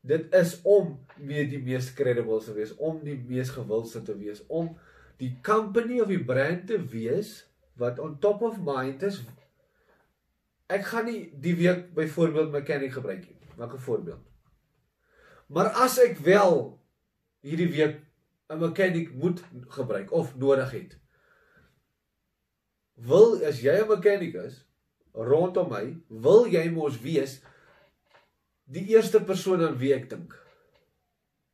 Dit 0.07 0.35
is 0.37 0.52
om 0.69 0.93
meer 1.16 1.49
die 1.50 1.62
mees 1.64 1.88
credible 1.97 2.38
te 2.45 2.52
wees, 2.55 2.75
om 2.76 3.00
die 3.02 3.16
mees 3.16 3.50
gewildste 3.55 4.05
te 4.07 4.14
wees, 4.19 4.45
om 4.52 4.75
die 5.19 5.33
company 5.47 6.02
of 6.05 6.12
die 6.12 6.23
brand 6.23 6.69
te 6.69 6.78
wees 6.93 7.40
wat 7.81 7.99
on 8.02 8.19
top 8.21 8.45
of 8.47 8.61
mind 8.64 9.02
is. 9.09 9.23
Ek 10.73 10.85
gaan 10.93 11.09
nie 11.09 11.31
die 11.40 11.55
week 11.57 11.88
byvoorbeeld 11.97 12.52
mechanic 12.52 12.95
gebruik 12.95 13.25
nie. 13.25 13.52
Maak 13.57 13.75
'n 13.75 13.87
voorbeeld. 13.88 14.25
Maar 15.49 15.73
as 15.87 15.99
ek 15.99 16.19
wel 16.19 16.78
hierdie 17.40 17.71
week 17.71 18.06
'n 18.49 18.59
mechanic 18.59 19.15
moet 19.15 19.43
gebruik 19.69 20.12
of 20.12 20.37
nodig 20.37 20.71
het. 20.71 20.99
Wil 22.95 23.45
as 23.45 23.61
jy 23.61 23.75
'n 23.83 23.88
mechanic 23.88 24.35
is 24.35 24.65
rondom 25.12 25.71
my, 25.71 25.97
wil 26.09 26.47
jy 26.47 26.71
mos 26.71 27.00
wees 27.00 27.41
die 28.65 28.87
eerste 28.95 29.21
persoon 29.21 29.65
aan 29.67 29.79
wie 29.79 29.95
ek 29.95 30.11
dink. 30.11 30.35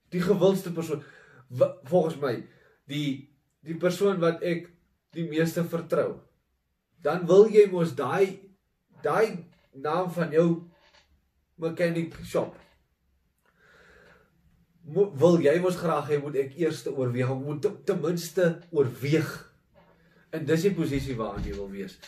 Die 0.09 0.21
gewildste 0.21 0.73
persoon 0.73 1.05
volgens 1.85 2.21
my, 2.21 2.35
die 2.85 3.29
die 3.63 3.77
persoon 3.77 4.19
wat 4.21 4.43
ek 4.43 4.69
die 5.15 5.29
meeste 5.29 5.65
vertrou. 5.65 6.21
Dan 7.03 7.27
wil 7.27 7.47
jy 7.49 7.69
mos 7.71 7.95
daai 7.95 8.41
daai 9.03 9.45
naam 9.73 10.11
van 10.11 10.33
jou 10.33 10.69
mechanic 11.57 12.15
shop 12.25 12.62
wil 14.85 15.39
jy 15.41 15.55
mos 15.63 15.79
graag 15.79 16.09
hê 16.11 16.19
moet 16.19 16.37
ek 16.37 16.57
eers 16.59 16.83
oorweeg 16.91 17.31
moet 17.39 17.69
ten 17.87 18.01
minste 18.03 18.59
oorweeg 18.71 19.31
en 20.33 20.45
dis 20.49 20.67
die 20.67 20.75
posisie 20.75 21.15
waarin 21.17 21.45
jy 21.47 21.55
wil 21.55 21.71
wees. 21.71 21.99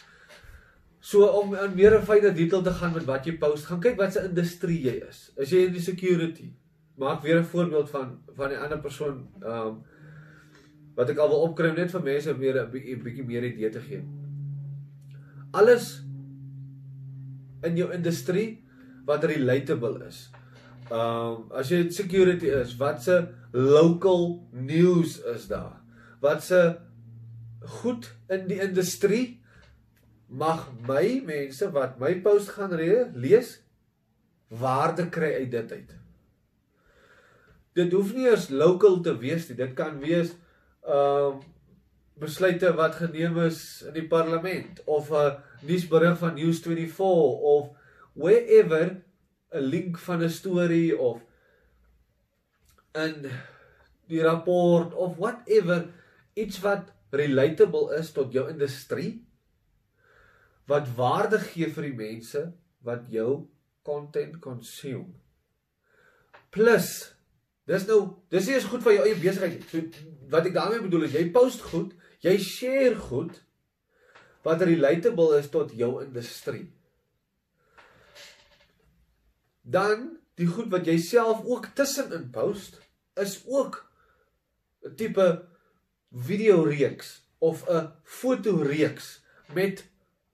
So 1.05 1.27
om 1.39 1.55
in 1.55 1.75
meer 1.77 1.95
'n 1.99 2.07
fynere 2.07 2.35
detail 2.35 2.63
te 2.63 2.73
gaan 2.73 2.95
met 2.95 3.05
wat 3.05 3.27
jy 3.27 3.37
post, 3.39 3.67
gaan 3.67 3.81
kyk 3.81 3.97
wat 3.97 4.13
se 4.13 4.25
industrie 4.25 4.81
jy 4.81 5.03
is. 5.09 5.33
Is 5.37 5.51
jy 5.51 5.67
in 5.67 5.73
die 5.73 5.81
security? 5.81 6.55
Maak 6.97 7.23
weer 7.23 7.39
'n 7.39 7.45
voorbeeld 7.45 7.91
van 7.91 8.19
van 8.37 8.51
'n 8.51 8.63
ander 8.63 8.81
persoon 8.81 9.29
ehm 9.43 9.67
um, 9.67 9.85
wat 10.95 11.11
ek 11.11 11.19
al 11.19 11.29
wil 11.29 11.43
opkry 11.43 11.75
net 11.75 11.91
vir 11.91 12.03
mense 12.03 12.35
meer 12.35 12.57
'n 12.63 12.71
bietjie 12.71 13.25
meer 13.25 13.45
idee 13.45 13.71
te 13.71 13.81
gee. 13.81 14.03
Alles 15.53 16.03
in 17.63 17.77
jou 17.77 17.93
industrie 17.93 18.65
wat 19.05 19.25
relatable 19.25 20.07
is. 20.07 20.31
Ehm 20.91 20.99
um, 21.01 21.53
as 21.57 21.71
jy 21.73 21.89
security 21.91 22.51
is, 22.53 22.77
wat 22.77 23.03
se 23.03 23.21
local 23.53 24.43
news 24.53 25.17
is 25.33 25.47
daar? 25.49 25.81
Wat 26.21 26.45
se 26.45 26.77
goed 27.81 28.11
in 28.29 28.47
die 28.49 28.61
industrie 28.61 29.41
mag 30.29 30.67
my 30.87 31.23
mense 31.25 31.71
wat 31.73 31.99
my 32.01 32.15
post 32.21 32.57
gaan 32.57 32.75
lees 33.15 33.61
waarde 34.49 35.09
kry 35.09 35.33
uit 35.41 35.51
dit 35.51 35.73
uit. 35.73 35.95
Dit 37.75 37.93
hoef 37.93 38.13
nie 38.15 38.29
eers 38.29 38.51
local 38.51 39.01
te 39.03 39.17
wees 39.19 39.49
nie. 39.49 39.59
Dit 39.59 39.75
kan 39.79 39.99
wees 40.03 40.37
ehm 40.85 41.35
um, 41.35 41.43
besluite 42.15 42.69
wat 42.79 42.95
geneem 42.95 43.39
is 43.43 43.83
in 43.89 43.95
die 43.97 44.07
parlement 44.07 44.79
of 44.87 45.11
'n 45.11 45.41
nuusberig 45.67 46.19
van 46.19 46.37
News24 46.39 47.01
of 47.55 47.73
wherever 48.13 49.03
'n 49.53 49.71
link 49.75 49.99
van 49.99 50.23
'n 50.23 50.31
storie 50.31 50.99
of 50.99 51.23
in 52.95 53.31
die 54.09 54.23
rapport 54.23 54.95
of 54.95 55.17
whatever 55.17 55.89
iets 56.35 56.61
wat 56.61 56.93
relatable 57.11 57.95
is 57.99 58.13
tot 58.13 58.33
jou 58.33 58.49
industrie 58.51 59.25
wat 60.71 60.89
waarde 60.97 61.39
gee 61.39 61.69
vir 61.71 61.89
die 61.91 61.97
mense 61.99 62.45
wat 62.85 63.09
jou 63.13 63.47
content 63.85 64.39
consume. 64.41 65.13
Plus 66.55 66.89
dis 67.69 67.87
nou 67.89 68.01
dis 68.33 68.49
eens 68.49 68.69
goed 68.69 68.85
vir 68.85 68.97
jou 68.97 69.07
eie 69.09 69.21
besigheid. 69.21 69.65
So 69.69 69.83
wat 70.33 70.49
ek 70.49 70.57
daarmee 70.57 70.85
bedoel 70.85 71.09
is 71.09 71.17
jy 71.17 71.27
post 71.35 71.65
goed, 71.73 71.93
jy 72.25 72.37
share 72.41 72.97
goed 73.09 73.41
wat 74.45 74.65
relatable 74.65 75.39
is 75.39 75.49
tot 75.53 75.73
jou 75.77 75.97
industrie. 76.05 76.67
Dan 79.65 80.19
die 80.39 80.47
goed 80.51 80.71
wat 80.73 80.87
jy 80.87 80.99
self 81.01 81.45
ook 81.49 81.73
tussenin 81.79 82.31
post 82.35 82.79
is 83.21 83.41
ook 83.47 83.85
'n 84.85 84.95
tipe 84.97 85.27
video 86.13 86.63
reeks 86.65 87.25
of 87.39 87.65
'n 87.69 87.93
foto 88.03 88.63
reeks 88.63 89.23
met 89.55 89.85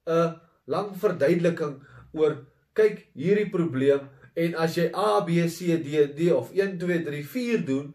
'n 0.06 0.40
lang 0.64 0.96
verduideliking 0.96 1.82
oor 2.12 2.46
kyk 2.72 3.06
hierdie 3.14 3.50
probleem 3.50 4.08
en 4.34 4.54
as 4.54 4.74
jy 4.74 4.90
A 4.94 5.20
B 5.20 5.46
C 5.48 5.76
D 5.82 6.14
D 6.16 6.30
of 6.32 6.52
1 6.52 6.78
2 6.78 7.04
3 7.04 7.24
4 7.24 7.64
doen 7.66 7.94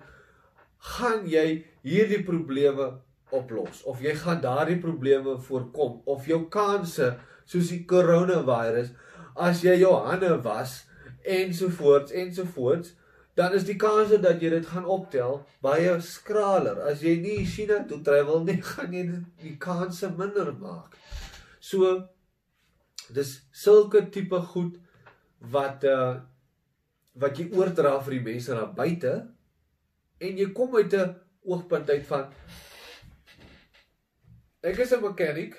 gaan 0.77 1.25
jy 1.27 1.65
hierdie 1.81 2.23
probleme 2.23 2.91
oplos 3.29 3.83
of 3.83 4.01
jy 4.01 4.13
gaan 4.15 4.41
daardie 4.41 4.79
probleme 4.79 5.37
voorkom 5.47 6.01
of 6.05 6.27
jou 6.27 6.45
kanse 6.49 7.15
soos 7.45 7.71
die 7.73 7.85
coronavirus 7.85 8.91
as 9.35 9.63
jy 9.65 9.79
jou 9.81 9.95
hande 10.05 10.35
was 10.45 10.85
ensovoorts 11.25 12.11
ensovoorts 12.11 12.93
dan 13.35 13.53
is 13.53 13.65
die 13.67 13.75
kanse 13.75 14.17
dat 14.23 14.39
jy 14.41 14.49
dit 14.53 14.67
gaan 14.71 14.85
optel 14.87 15.41
baie 15.63 15.97
skraler. 16.01 16.79
As 16.87 17.01
jy 17.03 17.17
nie 17.19 17.41
China 17.43 17.81
toe 17.83 17.99
travel 18.03 18.45
nie 18.47 18.61
gaan 18.71 18.93
jy 18.95 19.03
dit 19.09 19.25
die 19.43 19.57
kanse 19.59 20.09
minder 20.15 20.53
maak. 20.55 20.95
So 21.59 21.97
dis 23.15 23.35
sulke 23.51 24.05
tipe 24.11 24.39
goed 24.53 24.79
wat 25.51 25.83
uh 25.83 26.15
wat 27.15 27.37
jy 27.39 27.45
oordra 27.55 27.93
vir 28.03 28.17
die 28.17 28.25
mense 28.25 28.51
daar 28.51 28.73
buite 28.75 29.11
en 30.19 30.39
jy 30.39 30.49
kom 30.55 30.73
uit 30.75 30.93
'n 30.93 31.13
oogpunt 31.47 31.89
uit 31.89 32.03
van 32.07 32.25
ek 34.63 34.79
is 34.83 34.91
'n 34.91 35.01
mechanic 35.01 35.55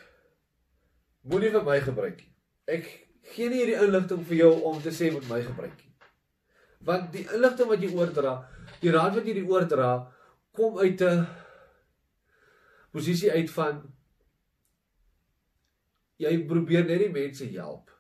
moenie 1.23 1.51
vir 1.51 1.65
my 1.65 1.81
gebruik 1.81 2.19
nie. 2.21 2.33
Ek 2.67 3.06
gee 3.35 3.49
nie 3.51 3.63
hierdie 3.63 3.81
inligting 3.83 4.23
vir 4.29 4.37
jou 4.37 4.53
om 4.71 4.79
te 4.83 4.93
sê 4.95 5.11
moet 5.13 5.27
my 5.31 5.41
gebruik 5.43 5.75
nie. 5.75 5.93
Want 6.87 7.11
die 7.13 7.27
inligting 7.35 7.69
wat 7.69 7.83
jy 7.83 7.91
oordra, 7.97 8.37
die 8.83 8.93
raad 8.95 9.17
wat 9.19 9.27
jy 9.27 9.35
die 9.41 9.49
oordra, 9.49 9.91
kom 10.57 10.79
uit 10.79 11.03
'n 11.03 11.27
posisie 12.93 13.31
uit 13.33 13.51
van 13.51 13.83
jy 16.19 16.33
probeer 16.49 16.87
net 16.89 17.03
die 17.05 17.13
mense 17.13 17.45
help. 17.53 17.91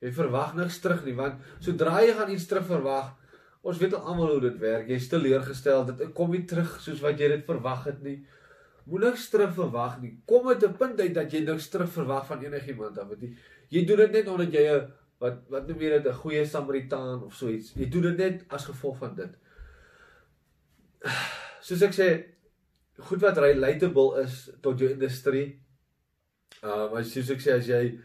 Jy 0.00 0.12
verwag 0.14 0.54
niks 0.54 0.78
terug 0.78 1.04
nie 1.04 1.16
want 1.18 1.40
sodra 1.60 2.00
jy 2.04 2.14
gaan 2.14 2.30
iets 2.30 2.46
terug 2.46 2.66
verwag, 2.66 3.14
ons 3.62 3.78
weet 3.78 3.94
al 3.94 4.06
almal 4.06 4.36
hoe 4.36 4.40
dit 4.40 4.58
werk. 4.62 4.88
Jy's 4.88 5.08
teleurgestel, 5.10 5.84
dit 5.84 6.12
kom 6.14 6.30
nie 6.30 6.44
terug 6.46 6.80
soos 6.80 7.00
wat 7.02 7.18
jy 7.18 7.28
dit 7.28 7.46
verwag 7.48 7.84
het 7.90 8.02
nie. 8.02 8.20
Moenie 8.88 9.10
niks 9.10 9.26
terug 9.28 9.50
verwag 9.52 9.98
nie. 10.00 10.14
Kom 10.26 10.46
met 10.46 10.62
'n 10.64 10.76
punt 10.78 11.00
uit 11.00 11.14
dat 11.14 11.32
jy 11.32 11.40
niks 11.44 11.68
terug 11.68 11.90
verwag 11.90 12.26
van 12.26 12.44
enigiemand 12.44 12.96
want 12.96 13.20
jy, 13.68 13.84
doen 13.84 14.02
dit 14.04 14.16
net 14.18 14.28
omdat 14.28 14.52
jy 14.52 14.64
'n 14.72 14.92
wat 15.18 15.38
wat 15.50 15.68
noem 15.68 15.80
jy 15.80 15.90
dit 15.90 16.06
'n 16.06 16.20
goeie 16.22 16.46
Samaritaan 16.46 17.22
of 17.24 17.34
so 17.34 17.48
iets. 17.48 17.72
Jy 17.74 17.88
doen 17.88 18.02
dit 18.02 18.16
net 18.16 18.44
as 18.48 18.64
gevolg 18.64 18.98
van 18.98 19.14
dit. 19.14 19.32
Soos 21.60 21.82
ek 21.82 21.94
sê, 21.94 22.08
goed 22.98 23.20
wat 23.20 23.38
relatable 23.38 24.22
is 24.22 24.50
tot 24.60 24.78
jou 24.78 24.90
industrie. 24.90 25.60
Ehm 26.62 26.94
uh, 26.96 27.02
soos 27.02 27.30
ek 27.30 27.40
sê 27.40 27.58
as 27.58 27.66
jy 27.66 27.98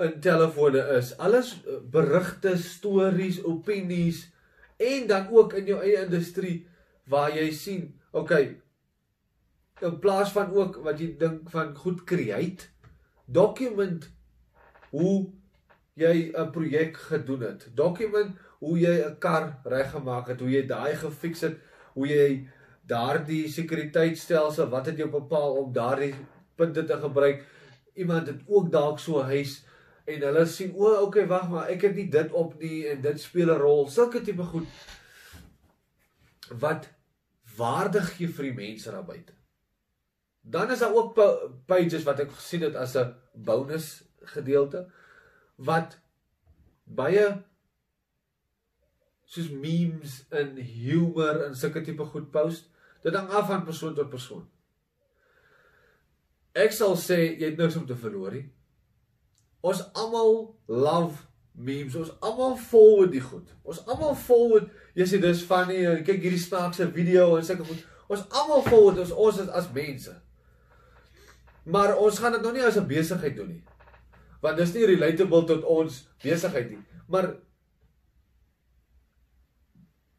in 0.00 0.20
telefone 0.20 0.80
is. 0.96 1.12
Alles 1.18 1.54
eh, 1.66 1.78
berigte, 1.92 2.56
stories, 2.58 3.42
opinies 3.44 4.24
en 4.80 5.06
dan 5.06 5.28
ook 5.28 5.52
in 5.60 5.66
jou 5.68 5.80
eie 5.82 6.04
industrie 6.06 6.66
waar 7.10 7.34
jy 7.34 7.50
sien, 7.52 7.82
okay, 8.16 8.54
in 9.84 9.98
plaas 10.00 10.32
van 10.32 10.52
ook 10.56 10.78
wat 10.84 11.00
jy 11.00 11.10
dink 11.20 11.50
van 11.52 11.74
goed 11.76 12.04
create, 12.08 12.70
document 13.32 14.10
hoe 14.90 15.32
jy 15.94 16.32
'n 16.34 16.50
projek 16.50 16.96
gedoen 16.96 17.40
het. 17.40 17.68
Document 17.74 18.36
hoe 18.58 18.78
jy 18.78 18.96
'n 19.06 19.18
kar 19.18 19.60
reggemaak 19.64 20.28
het, 20.28 20.40
hoe 20.40 20.50
jy 20.50 20.66
daai 20.66 20.96
gefiks 20.96 21.40
het, 21.40 21.58
hoe 21.94 22.06
jy 22.06 22.48
daardie 22.86 23.48
sekuriteitstelsel 23.48 24.68
wat 24.68 24.86
het 24.86 24.96
jou 24.96 25.08
bepaal 25.10 25.56
om 25.62 25.72
daardie 25.72 26.14
punte 26.54 26.84
te 26.84 26.96
gebruik. 26.96 27.44
Iemand 27.94 28.26
het 28.26 28.40
ook 28.46 28.70
dalk 28.72 28.98
so 28.98 29.20
'n 29.20 29.24
huis 29.24 29.64
en 30.04 30.20
hulle 30.20 30.46
sien 30.46 30.72
o, 30.74 30.94
okay, 31.06 31.26
wag 31.26 31.48
maar, 31.48 31.68
ek 31.68 31.82
het 31.82 31.94
nie 31.94 32.08
dit 32.08 32.32
op 32.32 32.58
nie 32.60 32.86
en 32.88 33.00
dit 33.00 33.20
speel 33.20 33.50
'n 33.54 33.60
rol. 33.60 33.88
Sulke 33.88 34.20
tipe 34.20 34.42
goed 34.42 34.66
wat 36.58 36.88
waarde 37.56 38.00
gee 38.00 38.28
vir 38.28 38.44
die 38.44 38.54
mense 38.54 38.90
daar 38.90 39.04
buite. 39.04 39.32
Dan 40.40 40.70
is 40.70 40.78
daar 40.78 40.94
ook 40.94 41.14
pages 41.66 42.02
wat 42.02 42.20
ek 42.24 42.32
gesien 42.32 42.62
het 42.62 42.74
as 42.74 42.96
'n 42.96 43.14
bonus 43.34 44.02
gedeelte 44.20 44.88
wat 45.56 45.98
baie 46.84 47.42
soos 49.24 49.50
memes 49.50 50.24
en 50.28 50.56
humor 50.56 51.44
en 51.44 51.56
sulke 51.56 51.80
tipe 51.80 52.04
goed 52.04 52.30
post. 52.30 52.70
Dit 53.02 53.14
hang 53.14 53.28
af 53.28 53.46
van 53.46 53.64
persoon 53.64 53.94
tot 53.94 54.10
persoon. 54.10 54.48
Ek 56.52 56.72
sal 56.74 56.96
sê 56.98 57.18
jy 57.38 57.52
het 57.52 57.60
niks 57.60 57.76
om 57.78 57.86
te 57.86 57.96
verloor 57.96 58.34
nie. 58.34 58.48
Ons 59.60 59.84
almal 59.92 60.56
love 60.66 61.28
memes. 61.52 61.94
Ons 61.94 62.10
almal 62.20 62.56
met 62.56 63.12
die 63.12 63.22
goed. 63.22 63.54
Ons 63.62 63.84
almal 63.86 64.16
met 64.56 64.66
jy 64.98 65.06
sê 65.06 65.20
dis 65.22 65.44
funny. 65.46 65.84
Kyk 66.02 66.24
hierdie 66.24 66.42
snaakse 66.42 66.90
video 66.96 67.36
en 67.36 67.46
sulke 67.46 67.68
goed. 67.70 67.86
Ons 68.10 68.26
almal 68.34 68.66
met 68.66 68.98
ons 69.04 69.14
ons 69.28 69.40
as 69.48 69.70
mense. 69.76 70.16
Maar 71.64 71.96
ons 71.96 72.18
gaan 72.18 72.32
dit 72.32 72.42
nog 72.42 72.52
nie 72.52 72.64
as 72.64 72.76
'n 72.76 72.86
besigheid 72.86 73.36
doen 73.36 73.48
nie. 73.48 73.62
Want 74.40 74.56
dis 74.56 74.72
nie 74.72 74.86
relatable 74.86 75.44
tot 75.44 75.64
ons 75.64 76.08
besigheid 76.22 76.70
nie. 76.70 76.84
Maar 77.08 77.34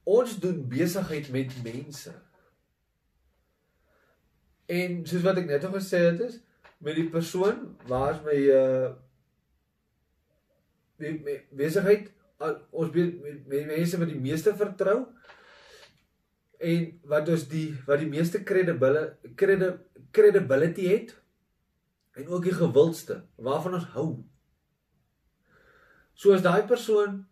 ons 0.03 0.39
doen 0.39 0.67
besigheid 0.67 1.29
met 1.29 1.63
mense. 1.63 2.13
En 4.65 5.05
soos 5.05 5.21
wat 5.21 5.37
ek 5.37 5.45
net 5.45 5.65
al 5.65 5.73
gesê 5.73 5.97
het 5.97 6.19
is 6.19 6.39
met 6.77 6.95
die 6.95 7.09
persoon 7.09 7.77
waar's 7.87 8.21
my 8.25 8.37
uh 8.49 8.91
besigheid 11.57 12.11
ons 12.71 12.91
mense 12.93 13.97
wat 13.97 14.09
die 14.09 14.21
meeste 14.21 14.53
vertrou 14.57 14.97
en 16.61 16.85
wat 17.09 17.29
ons 17.33 17.47
die 17.49 17.67
wat 17.87 18.01
die 18.03 18.09
meeste 18.09 18.43
credibility 18.45 19.57
credibility 20.13 20.87
het 20.91 21.15
en 22.15 22.27
ook 22.27 22.43
die 22.43 22.55
gewildste 22.55 23.21
waarvan 23.35 23.79
ons 23.79 23.89
hou. 23.95 24.09
So 26.13 26.33
as 26.35 26.43
daai 26.45 26.67
persoon 26.67 27.25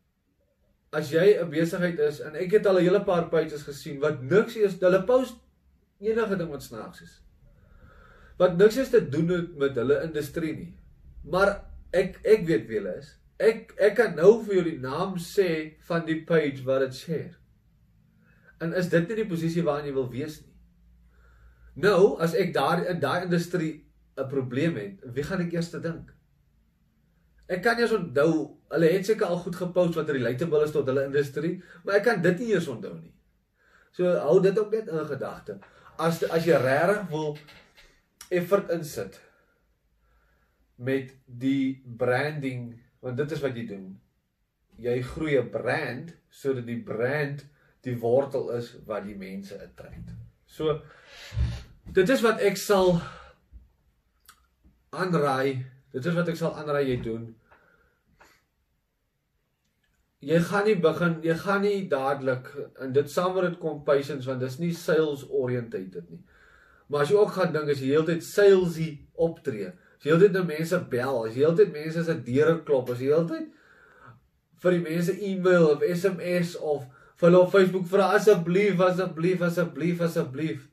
as 0.91 1.11
jy 1.13 1.37
'n 1.37 1.49
besigheid 1.49 1.99
is 1.99 2.19
en 2.19 2.35
ek 2.35 2.51
het 2.51 2.65
al 2.65 2.79
'n 2.79 2.83
hele 2.83 3.03
paar 3.03 3.29
pages 3.29 3.63
gesien 3.63 3.99
wat 3.99 4.21
niks 4.21 4.55
is 4.55 4.79
hulle 4.79 5.03
post 5.03 5.37
enige 5.99 6.35
ding 6.35 6.49
wat 6.49 6.63
snaaks 6.63 7.01
is. 7.01 7.21
Wat 8.37 8.57
niks 8.57 8.77
is 8.77 8.89
te 8.89 9.09
doen 9.09 9.53
met 9.57 9.75
hulle 9.75 10.01
industrie 10.03 10.55
nie. 10.55 10.73
Maar 11.23 11.65
ek 11.91 12.19
ek 12.23 12.45
weet 12.47 12.67
wie 12.67 12.77
hulle 12.77 12.97
is. 12.97 13.17
Ek 13.39 13.73
ek 13.77 13.95
kan 13.95 14.15
nou 14.15 14.43
vir 14.43 14.55
julle 14.55 14.71
die 14.71 14.79
naam 14.79 15.17
sê 15.17 15.77
van 15.87 16.05
die 16.05 16.23
page 16.25 16.63
wat 16.63 16.79
dit 16.79 16.95
share. 16.95 17.35
En 18.59 18.73
is 18.73 18.89
dit 18.89 19.07
nie 19.07 19.15
die 19.15 19.27
posisie 19.27 19.63
waarin 19.63 19.85
jy 19.85 19.93
wil 19.93 20.09
wees 20.11 20.41
nie? 20.41 20.55
Nou, 21.75 22.17
as 22.19 22.33
ek 22.33 22.53
daar 22.53 22.81
in 22.91 22.99
daai 22.99 23.23
industrie 23.23 23.88
'n 24.19 24.27
probleem 24.27 24.75
het, 24.75 25.03
wie 25.13 25.23
gaan 25.23 25.41
ek 25.41 25.53
eers 25.53 25.69
te 25.69 25.79
dink? 25.79 26.13
Ek 27.47 27.63
kan 27.63 27.79
eers 27.79 27.95
onthou, 27.95 28.57
hulle 28.69 28.91
het 28.91 29.05
seker 29.05 29.25
al 29.25 29.37
goed 29.37 29.55
gepost 29.55 29.95
wat 29.95 30.09
relatable 30.09 30.63
is 30.63 30.71
tot 30.71 30.87
hulle 30.87 31.05
industrie, 31.05 31.63
maar 31.83 31.95
ek 31.95 32.03
kan 32.03 32.21
dit 32.21 32.39
nie 32.39 32.51
eers 32.53 32.67
onthou 32.67 32.93
nie. 32.99 33.13
So 33.91 34.05
hou 34.05 34.41
dit 34.41 34.59
ook 34.59 34.71
net 34.71 34.87
in 34.87 35.05
gedagte. 35.05 35.59
As 35.97 36.23
as 36.23 36.45
jy 36.45 36.57
regtig 36.57 37.09
wil 37.09 37.37
effort 38.29 38.69
insit 38.69 39.19
met 40.75 41.15
die 41.25 41.81
branding 41.97 42.77
Want 42.99 43.17
dit 43.17 43.31
is 43.31 43.43
wat 43.43 43.55
jy 43.55 43.65
doen. 43.67 43.87
Jy 44.79 44.99
groei 45.13 45.37
'n 45.39 45.49
brand 45.49 46.11
sodat 46.29 46.65
die 46.65 46.81
brand 46.83 47.45
die 47.81 47.95
wortel 47.99 48.51
is 48.51 48.75
wat 48.85 49.03
die 49.03 49.15
mense 49.15 49.59
uittrek. 49.59 50.11
So 50.45 50.81
dit 51.93 52.09
is 52.09 52.21
wat 52.21 52.39
ek 52.39 52.57
sal 52.57 52.99
aanraai. 54.89 55.65
Dit 55.93 56.05
is 56.05 56.17
wat 56.17 56.31
ek 56.31 56.39
sal 56.39 56.55
aanraai 56.57 56.87
jy 56.87 56.97
doen. 57.05 57.27
Jy 60.19 60.39
gaan 60.49 60.65
nie 60.67 60.75
begin, 60.83 61.13
jy 61.23 61.35
gaan 61.39 61.61
nie 61.63 61.85
dadelik 61.91 62.49
en 62.83 62.91
dit 62.95 63.11
saam 63.11 63.37
met 63.37 63.45
dit 63.47 63.59
kom 63.61 63.79
patience 63.87 64.27
want 64.27 64.43
dis 64.43 64.57
nie 64.59 64.73
sales 64.75 65.23
oriented 65.29 65.95
nie. 66.09 66.19
Maar 66.89 67.05
as 67.05 67.13
jy 67.13 67.19
ook 67.21 67.35
gaan 67.37 67.53
dink 67.55 67.71
as 67.71 67.79
jy 67.79 67.93
heeltyd 67.93 68.25
salesy 68.25 68.89
optree, 69.15 69.69
as 69.71 70.03
jy 70.03 70.11
heeltyd 70.11 70.35
na 70.35 70.43
mense 70.43 70.79
bel, 70.91 71.21
as 71.23 71.37
jy 71.37 71.45
heeltyd 71.45 71.71
mense 71.71 72.03
se 72.03 72.15
deure 72.25 72.57
klop, 72.67 72.91
as 72.91 73.03
jy 73.03 73.13
heeltyd 73.13 73.47
vir 74.59 74.75
die 74.75 74.83
mense 74.83 75.15
e-mail 75.23 75.69
of 75.69 75.85
SMS 75.85 76.57
of 76.57 76.83
vir 77.19 77.29
hulle 77.29 77.43
op 77.45 77.53
Facebook 77.53 77.87
vra 77.91 78.09
asseblief, 78.17 78.81
asseblief, 78.83 79.45
asseblief, 79.45 80.03
asseblief, 80.03 80.67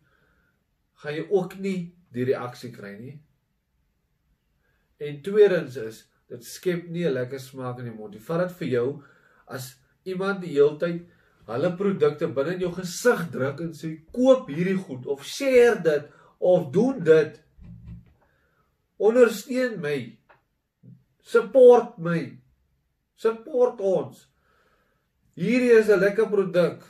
gaan 1.03 1.15
jy 1.21 1.25
ook 1.29 1.57
nie 1.63 1.77
die 2.17 2.27
reaksie 2.27 2.73
kry 2.75 2.97
nie. 2.97 3.15
En 4.99 5.21
tweedens 5.23 5.77
is 5.77 6.05
dit 6.31 6.45
skep 6.45 6.89
nie 6.89 7.05
'n 7.07 7.13
lekker 7.13 7.41
smaak 7.41 7.79
in 7.79 7.91
die 7.91 7.95
mond. 7.95 8.15
Jy 8.15 8.21
vat 8.21 8.49
dit 8.49 8.57
vir 8.59 8.69
jou 8.69 9.03
as 9.47 9.77
iemand 10.05 10.41
die 10.41 10.55
heeltyd 10.55 11.07
hulle 11.47 11.77
produkte 11.77 12.27
binne 12.29 12.55
in 12.55 12.61
jou 12.61 12.73
gesig 12.73 13.31
druk 13.31 13.61
en 13.61 13.73
sê 13.73 14.03
koop 14.13 14.49
hierdie 14.49 14.79
goed 14.79 15.07
of 15.07 15.25
share 15.25 15.83
dit 15.83 16.09
of 16.41 16.73
doen 16.73 17.05
dit. 17.05 17.41
Ondersteun 18.99 19.81
my. 19.81 20.19
Support 21.23 21.99
my. 21.99 22.39
Support 23.15 23.81
ons. 23.81 24.29
Hierdie 25.35 25.79
is 25.79 25.89
'n 25.89 26.01
lekker 26.01 26.27
produk 26.27 26.83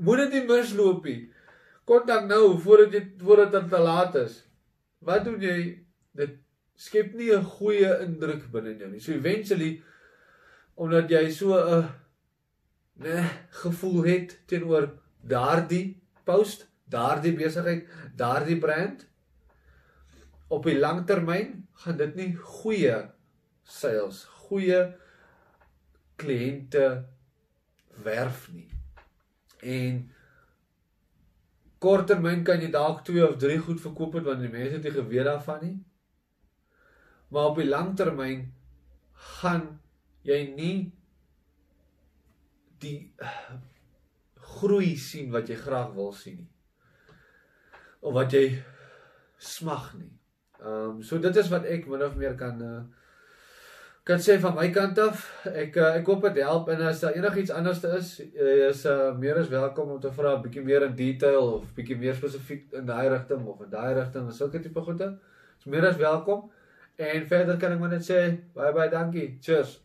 moet 0.00 0.24
dit 0.24 0.36
nie 0.38 0.46
misloop 0.48 1.04
nie. 1.04 1.20
Kontak 1.88 2.26
nou 2.30 2.58
voordat 2.62 2.94
jy 2.94 3.02
voordat 3.20 3.52
dit 3.56 3.68
te 3.72 3.80
laat 3.82 4.14
is. 4.20 4.36
Wat 5.04 5.24
doen 5.24 5.40
jy? 5.42 5.58
Dit 6.16 6.38
skep 6.80 7.14
nie 7.14 7.32
'n 7.36 7.44
goeie 7.56 7.90
indruk 8.06 8.50
binne 8.52 8.78
jou 8.78 8.90
nie 8.90 9.00
so 9.06 9.12
eventually 9.12 9.72
omdat 10.76 11.10
jy 11.10 11.30
so 11.30 11.58
'n 11.58 11.88
nee 13.04 13.24
gevoel 13.62 14.02
het 14.04 14.38
teenoor 14.46 14.88
daardie 15.20 16.00
post, 16.24 16.66
daardie 16.88 17.32
besigheid, 17.36 17.88
daardie 18.16 18.58
brand 18.58 19.06
op 20.48 20.64
die 20.64 20.78
langtermyn 20.78 21.68
gaan 21.84 21.96
dit 21.96 22.14
nie 22.18 22.30
goeie 22.36 22.96
sales, 23.62 24.24
goeie 24.48 24.80
kliënte 26.20 26.86
werf 28.04 28.48
nie. 28.52 28.68
En 29.62 30.00
korttermyn 31.80 32.42
kan 32.44 32.60
jy 32.60 32.70
dalk 32.72 33.04
2 33.04 33.28
of 33.28 33.38
3 33.40 33.58
goed 33.68 33.80
verkoop 33.80 34.18
het 34.18 34.26
want 34.28 34.42
die 34.44 34.52
mense 34.52 34.76
het 34.78 34.88
nie 34.88 34.96
geweet 34.96 35.28
daarvan 35.28 35.64
nie. 35.64 35.76
Maar 37.30 37.52
op 37.52 37.60
die 37.60 37.68
langtermyn 37.68 38.48
gaan 39.40 39.66
jy 40.26 40.40
nie 40.56 40.76
die 42.82 43.12
groei 44.56 44.96
sien 44.98 45.30
wat 45.34 45.48
jy 45.48 45.58
graag 45.60 45.92
wil 45.96 46.12
sien 46.16 46.40
nie. 46.40 46.48
Of 48.00 48.16
wat 48.16 48.32
jy 48.34 48.46
smag 49.40 49.92
nie. 49.98 50.12
Ehm 50.60 50.96
um, 50.96 51.02
so 51.02 51.18
dit 51.18 51.36
is 51.36 51.52
wat 51.52 51.64
ek 51.64 51.86
min 51.88 52.02
of 52.04 52.16
meer 52.20 52.34
kan 52.36 52.60
uh, 52.64 52.80
kan 54.04 54.20
sê 54.20 54.36
van 54.40 54.56
my 54.56 54.68
kant 54.74 54.98
af. 54.98 55.24
Ek 55.48 55.76
uh, 55.76 55.92
ek 56.00 56.08
hoop 56.10 56.24
dit 56.28 56.42
help 56.44 56.68
en 56.72 56.82
as 56.88 57.00
daar 57.04 57.16
enigiets 57.16 57.52
anders 57.56 57.82
is, 57.84 58.12
is 58.20 58.84
uh, 58.88 59.12
meer 59.16 59.40
as 59.40 59.52
welkom 59.52 59.94
om 59.96 60.00
te 60.00 60.12
vra 60.12 60.36
'n 60.36 60.42
bietjie 60.44 60.64
meer 60.64 60.88
in 60.88 60.96
detail 60.96 61.52
of 61.56 61.74
bietjie 61.76 61.98
meer 62.00 62.16
spesifiek 62.18 62.72
in 62.80 62.86
daai 62.86 63.08
rigting 63.08 63.46
of 63.46 63.60
in 63.64 63.70
daai 63.70 63.94
rigting 64.00 64.26
of 64.26 64.34
sulke 64.34 64.60
tipe 64.60 64.80
goede. 64.80 65.18
Is 65.58 65.66
meer 65.66 65.86
as 65.86 65.96
welkom. 65.96 66.50
En 67.00 67.26
verder 67.26 67.56
kan 67.56 67.72
ek 67.72 67.78
maar 67.80 67.94
net 67.94 68.04
sê 68.04 68.18
baie 68.56 68.72
baie 68.76 68.90
dankie. 68.92 69.38
Cheers. 69.40 69.78